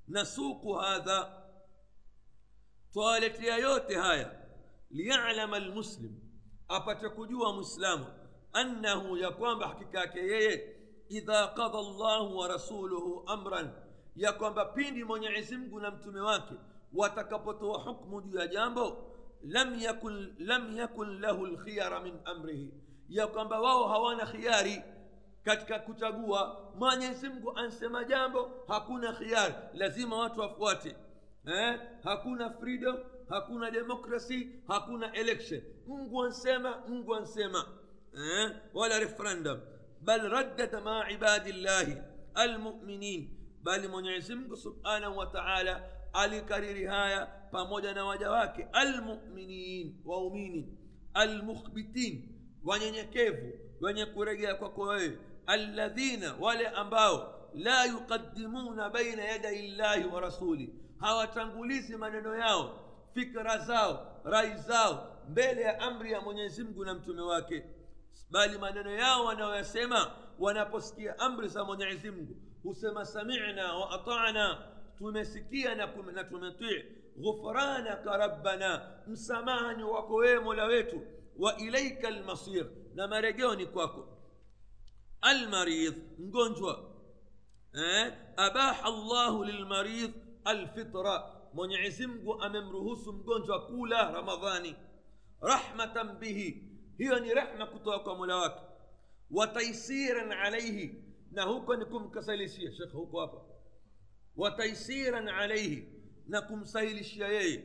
نسوق 0.08 0.84
هذا 0.84 1.46
طالت 2.94 3.40
يا 3.40 3.56
يوتي 3.56 3.96
هايا 3.96 4.48
ليعلم 4.90 5.54
المسلم. 5.54 6.18
أبتكجوا 6.70 7.52
مسلم 7.52 8.04
أنه 8.56 9.18
يقوم 9.18 9.58
بحكيكاك 9.58 10.16
amran 13.26 13.70
ya 14.16 14.32
kwamba 14.32 14.64
pindi 14.64 15.04
mwenyezi 15.04 15.56
mungu 15.56 15.80
na 15.80 15.90
mtume 15.90 16.20
wake 16.20 16.54
watakapotoa 16.94 17.78
hukmu 17.82 18.22
juu 18.22 18.38
ya 18.38 18.46
jambo 18.46 19.09
lam 19.42 19.78
yakun, 19.78 20.34
lam 20.38 20.76
yakun 20.76 21.20
lahu 21.20 21.46
lkhiyara 21.46 22.00
min 22.00 22.14
amrihi 22.24 22.74
ya 23.08 23.26
kwamba 23.26 23.60
wao 23.60 23.88
hawana 23.88 24.26
khiari 24.26 24.82
katika 25.44 25.78
kuchagua 25.78 26.70
mwenyezi 26.74 27.28
mungu 27.28 27.56
ansema 27.56 28.04
jambo 28.04 28.50
hakuna 28.68 29.12
khiari 29.12 29.54
lazima 29.74 30.16
watu 30.18 30.40
wafuate 30.40 30.96
eh? 31.46 31.80
hakuna 32.04 32.50
freedom 32.50 32.96
hakuna 33.28 33.70
democracy 33.70 34.48
hakuna 34.68 35.12
election 35.12 35.62
mungu 35.86 36.24
ansema 36.24 36.82
mungu 36.88 37.14
ansema 37.14 37.64
eh? 38.16 38.50
wala 38.74 38.98
referendum 38.98 39.60
ردد 40.08 40.76
مع 40.76 41.04
عباد 41.04 41.46
الله 41.46 42.04
المؤمنين 42.38 43.36
بل 43.62 43.88
mwenyezi 43.88 44.34
mungu 44.34 44.56
subhanahu 44.56 45.18
wa 45.18 45.26
taala 45.26 45.82
alikariri 46.12 46.84
haya 46.84 47.39
pamoja 47.50 47.94
na 47.94 48.04
waja 48.04 48.30
wake 48.30 48.66
almuminin 48.72 49.96
waumini 50.04 50.78
almukhbitin 51.14 52.28
wanyenyekevu 52.64 53.52
wenye 53.80 54.06
kuregea 54.06 54.54
kwako 54.54 54.82
wewe 54.82 55.18
alladhina 55.46 56.34
wale 56.40 56.68
ambao 56.68 57.34
la 57.54 57.84
yuqadimuna 57.84 58.90
baina 58.90 59.24
yadai 59.24 59.70
llahi 59.70 60.04
wa 60.04 60.20
rasuli 60.20 60.74
hawatangulizi 60.98 61.96
maneno 61.96 62.36
yao 62.36 62.80
fikra 63.14 63.58
zao 63.58 64.20
rai 64.24 64.56
zao 64.56 65.16
mbele 65.28 65.62
ya 65.62 65.80
amri 65.80 66.12
ya 66.12 66.20
mwenyezi 66.20 66.64
mungu 66.64 66.84
na 66.84 66.94
mtume 66.94 67.20
wake 67.22 67.64
bali 68.30 68.58
maneno 68.58 68.90
yao 68.90 69.24
wanayoyasema 69.24 70.10
wanaposikia 70.38 71.18
amri 71.18 71.48
za 71.48 71.64
mwenyezi 71.64 72.10
mungu 72.10 72.36
husema 72.62 73.04
samina 73.04 73.74
wa 73.74 73.90
atana 73.90 74.58
tumesikia 74.98 75.74
na 75.74 75.86
tumetii 76.24 76.84
غفرانك 77.24 78.06
ربنا 78.06 79.02
مسامحني 79.06 79.82
وكوي 79.82 80.38
مولاويتو 80.38 81.00
واليك 81.36 82.06
المصير 82.06 82.70
لما 82.94 83.20
رجوني 83.20 83.66
كواكو 83.66 84.04
المريض 85.26 85.94
نجونجوا 86.18 86.74
اباح 88.38 88.86
الله 88.86 89.44
للمريض 89.44 90.12
الفطره 90.48 91.40
من 91.54 91.70
يعزم 91.70 92.10
امام 92.44 92.70
رهوس 92.70 93.08
نجونجوا 93.08 93.68
كولا 93.68 94.20
رمضاني 94.20 94.74
رحمه 95.44 96.02
به 96.02 96.62
هي 97.00 97.32
رحمه 97.32 97.64
كتوك 97.64 98.08
مولاك 98.08 98.70
وتيسيرا 99.30 100.34
عليه 100.34 100.94
نهوكنكم 101.32 102.10
كسلسيه 102.10 102.70
شيخ 102.70 102.94
هوكوابا 102.94 103.46
وتيسيرا 104.36 105.30
عليه 105.30 105.99
na 106.30 106.40
kumsahilishia 106.40 107.28
yeye 107.28 107.64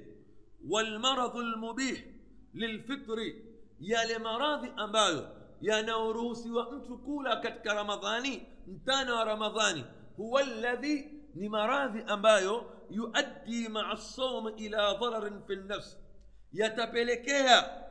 walmaradhu 0.70 1.42
lmubih 1.42 2.04
lilfitri 2.54 3.46
yale 3.80 4.18
maradhi 4.18 4.72
ambayo 4.78 5.28
yanaoruhusiwa 5.62 6.72
mtu 6.72 6.98
kula 6.98 7.36
katika 7.36 7.74
ramadhani 7.74 8.48
mtana 8.68 9.16
wa 9.16 9.24
ramadhani 9.26 9.86
huwa 10.18 10.44
ladhi 10.44 11.12
ni 11.36 11.50
maradhi 11.50 12.04
ambayo 12.08 12.72
yuaddi 12.90 13.70
maa 13.70 13.98
saum 13.98 14.54
ila 14.58 14.94
dhararin 14.94 15.42
fi 15.48 15.56
lnafsi 15.56 15.98
yatapelekea 16.54 17.86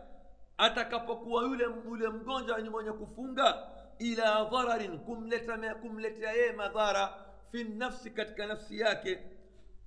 atakapokuwa 0.58 1.42
yule 1.42 1.64
yule 1.84 2.08
mgonjwa 2.08 2.58
ni 2.60 2.68
mwenye 2.70 2.92
kufunga 2.92 3.68
ila 3.98 4.44
dhararin 4.44 4.98
kumletea 5.82 6.32
yeye 6.32 6.52
madhara 6.52 7.14
fi 7.52 7.64
nafsi 7.64 8.10
katika 8.10 8.46
nafsi 8.46 8.78
yake 8.80 9.18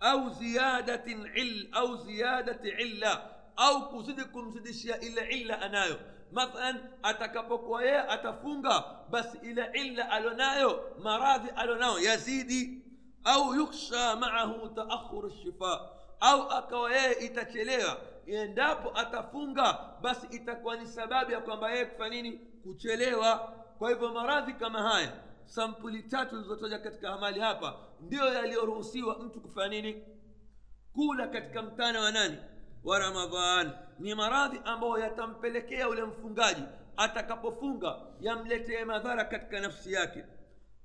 أو 0.03 0.29
زيادة 0.29 1.03
عل 1.07 1.71
أو 1.75 1.95
زيادة 1.95 2.61
علة 2.63 3.37
أو 3.59 3.89
كزدكم 3.89 4.51
زدشيا 4.51 4.95
إلى 4.95 5.21
علة 5.21 5.65
أنايو. 5.65 5.95
مثلا 6.31 6.81
أتكبكوا 7.05 7.81
يا 7.81 8.13
أتفونغا. 8.13 9.07
بس 9.09 9.35
إلى 9.35 9.61
علة 9.61 10.17
ألونايو 10.17 10.79
مراضي 10.99 11.49
ألونايو. 11.63 11.97
يزيدي 11.97 12.81
أو 13.27 13.53
يخشى 13.53 14.15
معه 14.15 14.73
تأخر 14.75 15.25
الشفاء. 15.25 15.97
أو 16.23 16.41
أكوا 16.41 16.89
يا 16.89 17.25
إتشليا 17.25 17.97
يندابو 18.27 18.89
أتفونغا. 18.89 19.99
بس 20.03 20.25
إتكواني 20.25 20.85
سبابي 20.85 21.37
أكوا 21.37 21.55
مبايك 21.55 21.97
فنيني 21.99 22.39
كتشليوا 22.65 23.35
كويبو 23.79 24.07
مراضي 24.07 24.53
كما 24.53 24.79
هاي 24.79 25.09
sampuli 25.47 26.03
tatu 26.03 26.35
zilizotoja 26.35 26.79
katika 26.79 27.09
amali 27.13 27.39
hapa 27.39 27.75
ndiyo 28.01 28.33
yaliyoruhusiwa 28.33 29.19
mtu 29.19 29.41
kufanya 29.41 29.67
nini? 29.81 30.03
Kula 30.93 31.27
katika 31.27 31.61
mtana 31.61 32.01
wa 32.01 32.11
nani? 32.11 32.37
Wa 32.83 32.99
ramadhan 32.99 33.71
ni 33.99 34.15
maradhi 34.15 34.59
ambayo 34.65 34.97
yatampelekea 34.97 35.89
ule 35.89 36.03
mfungaji 36.03 36.63
atakapofunga 36.97 37.95
yamletee 38.19 38.85
madhara 38.85 39.25
katika 39.25 39.59
nafsi 39.59 39.93
yake. 39.93 40.23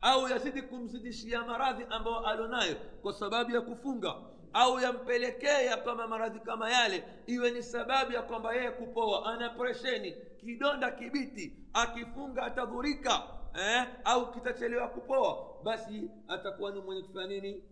Au 0.01 0.29
yazidi 0.29 0.63
kumzidishia 0.63 1.43
maradhi 1.45 1.85
ambayo 1.91 2.19
alonayo 2.27 2.77
kwa 3.03 3.13
sababu 3.13 3.51
ya 3.51 3.61
kufunga. 3.61 4.15
Au 4.53 4.81
yampelekea 4.81 5.77
kwamba 5.77 6.09
maradhi 6.09 6.41
kama 6.41 6.71
yale 6.71 7.05
iwe 7.27 7.51
ni 7.51 7.63
sababu 7.63 8.13
ya 8.13 8.23
kwamba 8.23 8.55
yeye 8.55 8.71
kupoa. 8.71 9.33
Ana 9.35 9.51
presheni 9.51 10.15
kidonda 10.41 10.91
kibiti. 10.91 11.57
Akifunga 11.73 12.43
atadhurika 12.43 13.23
eh? 13.55 13.87
au 14.05 14.33
kitachelewa 14.33 14.89
kupoa 14.89 15.63
basi 15.65 16.11
atakuwa 16.29 16.71
ni 16.71 16.81
mwenye 16.81 17.03
kufanya 17.03 17.27
nini 17.27 17.63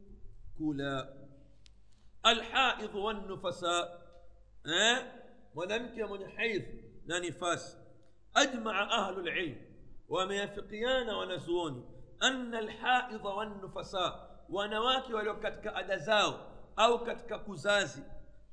kula 0.57 1.09
alhaidh 2.23 2.95
wannufasa 2.95 3.89
eh? 4.65 5.05
mwanamke 5.55 6.05
mwenye 6.05 6.25
haidh 6.27 6.65
na 7.07 7.21
nifasi 7.21 7.77
ajmaa 8.35 8.89
ahlu 8.91 9.23
lilm 9.23 9.57
wameafikiana 10.09 11.17
wanazuoni 11.17 11.83
ana 12.21 12.59
alhaidha 12.59 13.29
wannufasa 13.29 14.21
wanawake 14.49 15.15
walio 15.15 15.35
katika 15.35 15.75
ada 15.75 15.99
zao 15.99 16.41
au 16.77 17.05
katika 17.05 17.39
kuzazi 17.39 18.03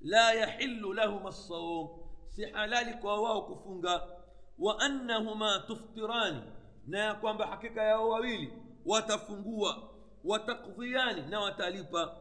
la 0.02 0.34
yahillu 0.34 0.94
lahum 0.94 1.28
assaum 1.28 1.90
si 2.30 2.46
halali 2.46 2.94
kwa 2.94 3.22
wao 3.22 3.42
kufunga 3.42 4.08
wa 4.60 4.80
annahuma 4.80 5.64
tuftirani 5.68 6.42
na 6.88 7.00
ya 7.00 7.14
kwamba 7.14 7.48
hakika 7.48 7.84
yao 7.84 8.10
wawili 8.10 8.54
watafungua 8.86 9.90
watakdhiyani 10.24 11.22
na 11.22 11.40
watalipa 11.40 12.18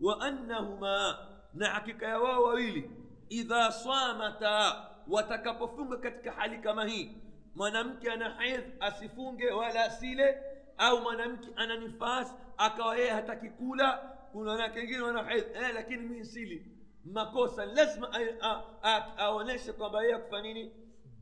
wa 0.00 0.20
annahuma 0.20 1.18
na 1.54 1.68
hakika 1.70 2.06
ya 2.06 2.18
wao 2.20 2.42
wawili 2.42 2.90
idha 3.28 3.72
samata 3.72 4.86
watakapofunga 5.08 5.96
katika 5.96 6.32
hali 6.32 6.58
kama 6.58 6.84
hii 6.84 7.10
mwanamke 7.54 8.12
ana 8.12 8.30
haidh 8.30 8.64
asifunge 8.80 9.50
wala 9.50 9.84
asile 9.84 10.42
au 10.78 11.00
mwanamke 11.00 11.48
ana 11.56 11.76
nifas 11.76 12.34
akawa 12.56 12.96
yeye 12.96 13.10
hataki 13.10 13.50
kula 13.50 13.92
kuna 14.32 14.50
wanawake 14.50 14.78
wengine 14.78 15.00
wana 15.00 15.22
haidh 15.22 15.56
eh, 15.56 15.70
lakini 15.74 16.02
mi 16.08 16.24
sili 16.24 16.66
makosa 17.04 17.66
lazima 17.66 18.08
aonyeshe 19.18 19.72
kwamba 19.72 20.02
yeye 20.02 20.14
akufa 20.14 20.42
nini 20.42 20.72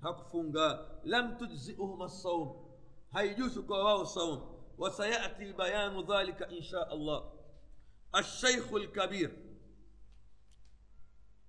hakufunga 0.02 0.78
lam 1.04 1.36
tujziuhum 1.36 2.02
assaum 2.02 2.69
هيجوسك 3.16 3.70
وواو 3.70 4.02
الصوم 4.02 4.60
وسيأتي 4.78 5.52
بيان 5.52 6.00
ذلك 6.00 6.42
إن 6.42 6.62
شاء 6.62 6.94
الله. 6.94 7.32
الشيخ 8.16 8.72
الكبير. 8.74 9.56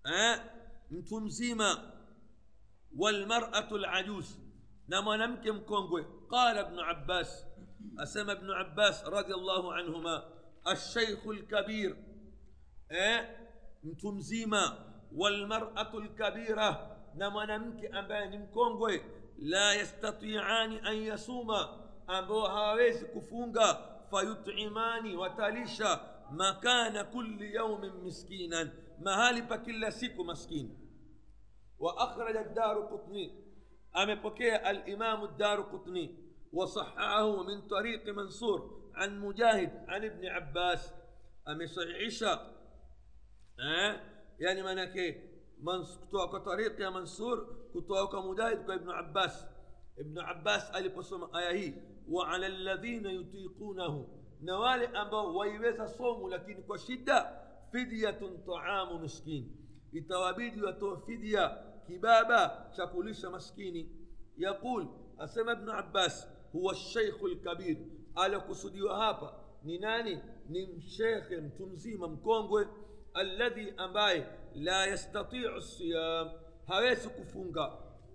أه؟ 0.06 0.40
متمزيمة 0.92 1.94
والمرأة 2.98 3.76
العجوز. 3.76 4.40
نما 4.90 5.18
نمكم 5.18 5.60
كونغوي. 5.60 6.06
قال 6.30 6.58
ابن 6.58 6.80
عباس. 6.80 7.46
أسمى 8.00 8.32
ابن 8.32 8.52
عباس 8.52 9.06
رضي 9.06 9.34
الله 9.34 9.74
عنهما. 9.74 10.34
الشيخ 10.68 11.28
الكبير. 11.28 11.98
أه؟ 12.92 13.38
متمزيمة 13.84 14.94
والمرأة 15.16 15.98
الكبيرة. 15.98 16.98
نما 17.16 17.46
نمكي 17.46 18.00
أبا 18.00 18.26
لا 19.42 19.74
يستطيعان 19.74 20.72
أن 20.72 20.96
يصوما. 20.98 21.82
أبو 22.10 22.42
هاريس 22.46 23.04
كفونغا 23.04 24.02
فيطعمان 24.10 25.16
وتاليشا 25.16 26.24
مكان 26.32 27.02
كل 27.02 27.42
يوم 27.42 28.06
مسكينا. 28.06 28.74
مهالي 29.00 29.42
بكل 29.42 29.94
سيكو 29.94 30.24
مسكين. 30.24 30.78
وأخرج 31.80 32.38
الدار 32.38 32.82
قطني. 32.82 33.42
أمبكي 33.98 34.70
الإمام 34.70 35.24
الدار 35.24 35.62
قطني. 35.62 36.32
وصحاه 36.54 37.44
من 37.44 37.68
طريق 37.68 38.10
منصور 38.10 38.92
عن 38.96 39.20
مجاهد 39.20 39.86
عن 39.88 40.06
ابن 40.06 40.26
عباس. 40.26 40.94
أمي 41.48 41.68
صحيحة 41.68 42.52
أه؟ 43.60 44.02
يعني 44.40 44.64
منكي 44.64 45.00
إيه؟ 45.00 45.31
من 45.62 45.84
طريق 46.46 46.82
يا 46.82 46.90
منصور 46.90 47.56
كتوك 47.74 48.16
مجاهد 48.16 48.70
ابن 48.70 48.90
عباس. 48.90 49.46
ابن 50.00 50.20
عباس 50.20 50.72
قال 50.72 50.90
بصوم 50.90 51.36
آيه 51.36 52.02
وعلى 52.10 52.48
الذين 52.48 53.06
يطيقونه. 53.06 54.08
نوال 54.42 54.96
أبا 54.96 55.22
ويبيس 55.22 55.82
صوم 55.82 56.30
لكن 56.30 56.64
كشدة 56.70 57.42
فدية 57.74 58.44
طعام 58.48 59.04
مسكين. 59.04 59.56
إتوابيد 59.96 60.58
يتو 60.58 60.96
فدية 60.96 61.78
كبابة 61.90 62.52
مسكين 63.26 64.08
يقول 64.38 64.88
أسمى 65.20 65.52
ابن 65.52 65.70
عباس 65.70 66.28
هو 66.56 66.72
الشيخ 66.72 67.24
الكبير. 67.24 67.78
على 68.18 68.38
قصدي 68.38 68.82
وهابا 68.82 69.42
نناني 69.66 70.22
نمشيخ 70.50 71.30
تمزيم 71.60 72.04
مكونغوي 72.04 72.68
alladhi 73.14 73.74
ambaye 73.78 74.26
la 74.56 74.88
yastatiu 74.88 75.62
siyam 75.62 76.30
hawezi 76.68 77.10
kufunga 77.10 77.72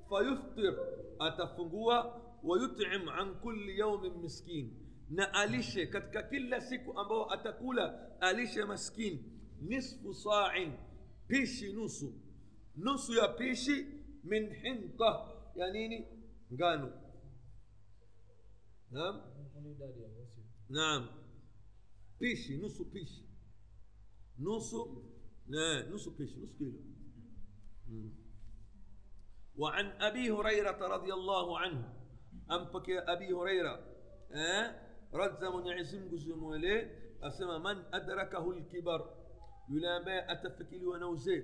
fayuftir 0.08 0.78
atafungua 1.18 2.22
wayutim 2.42 3.08
an 3.08 3.34
kulli 3.34 3.78
yaumin 3.78 4.12
miskin 4.22 4.72
na 5.10 5.34
alishe 5.34 5.86
katika 5.86 6.22
kila 6.22 6.60
siku 6.60 6.98
ambao 6.98 7.32
atakula 7.32 8.20
alishe 8.20 8.64
maskini 8.64 9.32
nisfu 9.60 10.14
sa'in 10.14 10.72
pishi 11.28 11.72
nusu 11.72 12.14
nusu 12.76 13.14
ya 13.14 13.28
pishi 13.28 13.86
min 14.24 14.54
hinta 14.54 15.26
ya 15.54 15.70
nini 15.70 16.06
ngano 16.52 16.92
naam 18.90 19.20
naam 20.68 21.08
pishi 22.18 22.56
nusu 22.58 22.84
pishi 22.84 23.25
ne, 25.48 25.82
nusu 25.90 26.10
pishi 26.16 26.38
nusu 26.40 26.56
kilo 26.58 26.80
وعن 29.56 29.86
أبي 30.00 30.30
هريرة 30.30 30.76
رضي 30.86 31.12
الله 31.12 31.58
عنه. 31.58 31.92
أنبك 32.50 32.90
أبي 32.90 33.32
هريرة؟ 33.32 33.74
من 35.54 35.66
يعزم 35.66 36.10
قزم 36.12 36.42
أسمى 37.22 37.58
من 37.64 37.76
أدركه 37.94 38.50
الكبر. 38.50 39.00
يلامي 39.70 40.32
أتفكي 40.32 40.86
ونوزي. 40.86 41.40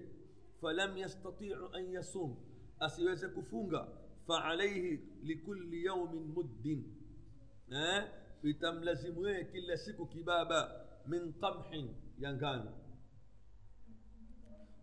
فلم 0.62 0.96
يستطيع 0.96 1.70
أن 1.74 1.84
يصوم. 1.92 2.32
أسيوز 2.82 3.24
كفونغا 3.24 3.82
فعليه 4.28 5.00
لكل 5.24 5.74
يوم 5.74 6.12
مد. 6.36 6.66
itamlazimu 8.42 9.22
kila 9.52 9.76
siku 9.76 10.06
kibaba 10.06 10.60
min 11.06 11.32
qamhin 11.40 11.94
ya 12.18 12.32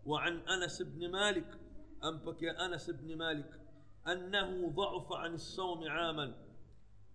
وعن 0.06 0.38
أنس 0.38 0.82
بن 0.82 1.10
مالك 1.10 1.58
أنبك 2.04 2.42
يا 2.42 2.66
أنس 2.66 2.90
بن 2.90 3.16
مالك 3.16 3.60
أنه 4.08 4.68
ضعف 4.68 5.12
عن 5.12 5.34
الصوم 5.34 5.88
عاما 5.88 6.34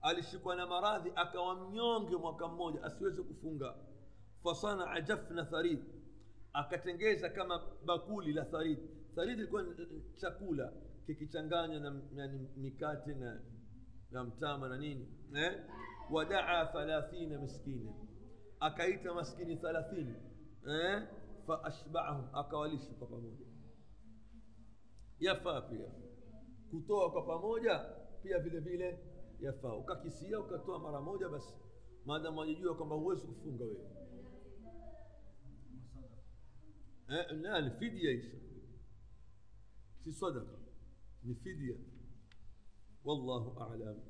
alishikwa 0.02 0.56
na 0.56 0.68
maradhi 0.68 1.12
akawa 1.16 1.56
mnyonge 1.56 2.16
mwaka 2.16 2.48
mmoja 2.48 2.84
asiweze 2.84 3.22
kufunga 3.24 3.76
fasanaa 4.44 5.02
jafna 5.02 5.46
tharid 5.46 5.80
akatengeza 6.54 7.30
kama 7.30 7.62
bakuli 7.86 8.34
la 8.34 8.46
tharid 8.46 8.80
tharid 9.16 9.40
ilikuwa 9.40 9.66
chakula 10.16 10.74
kikichanganywa 11.06 11.80
na 11.80 12.02
yani 12.16 12.50
mikate 12.58 13.14
na 13.16 13.42
na 14.12 14.24
mtama 14.24 14.70
na 14.70 14.78
nini 14.78 15.08
eh? 15.36 15.64
wadaa 16.12 16.66
thalathina 16.66 17.40
miskina 17.40 17.92
akaita 18.60 19.14
maskini 19.14 19.56
thalathini 19.58 20.16
eh? 20.68 21.04
Faashbaahum 21.48 22.26
akawalisha 22.36 22.94
kwa 22.94 23.08
pamoja 23.08 23.46
yafaa 25.20 25.62
pia 25.62 25.92
kutoa 26.72 27.12
kwa 27.12 27.22
pamoja 27.22 27.80
pia 28.24 28.40
vile 28.40 28.60
vile 28.60 29.00
yafaa 29.40 29.74
ukakisia 29.76 30.40
ukatoa 30.40 30.80
mara 30.80 31.02
moja 31.02 31.30
basi 31.30 31.54
maadamu 32.06 32.40
wajijua 32.40 32.76
kwamba 32.76 32.96
huwezi 32.96 33.28
kufunga 33.28 33.64
wewe 33.64 33.90
eh, 37.10 37.32
la 37.42 37.62
ni 37.62 37.72
fidia 37.72 38.12
hizo 38.12 38.38
si 40.04 40.14
sadaka 40.14 40.58
ni 41.24 41.36
fidia 41.36 41.76
wallahu 43.04 43.60
alam 43.64 44.02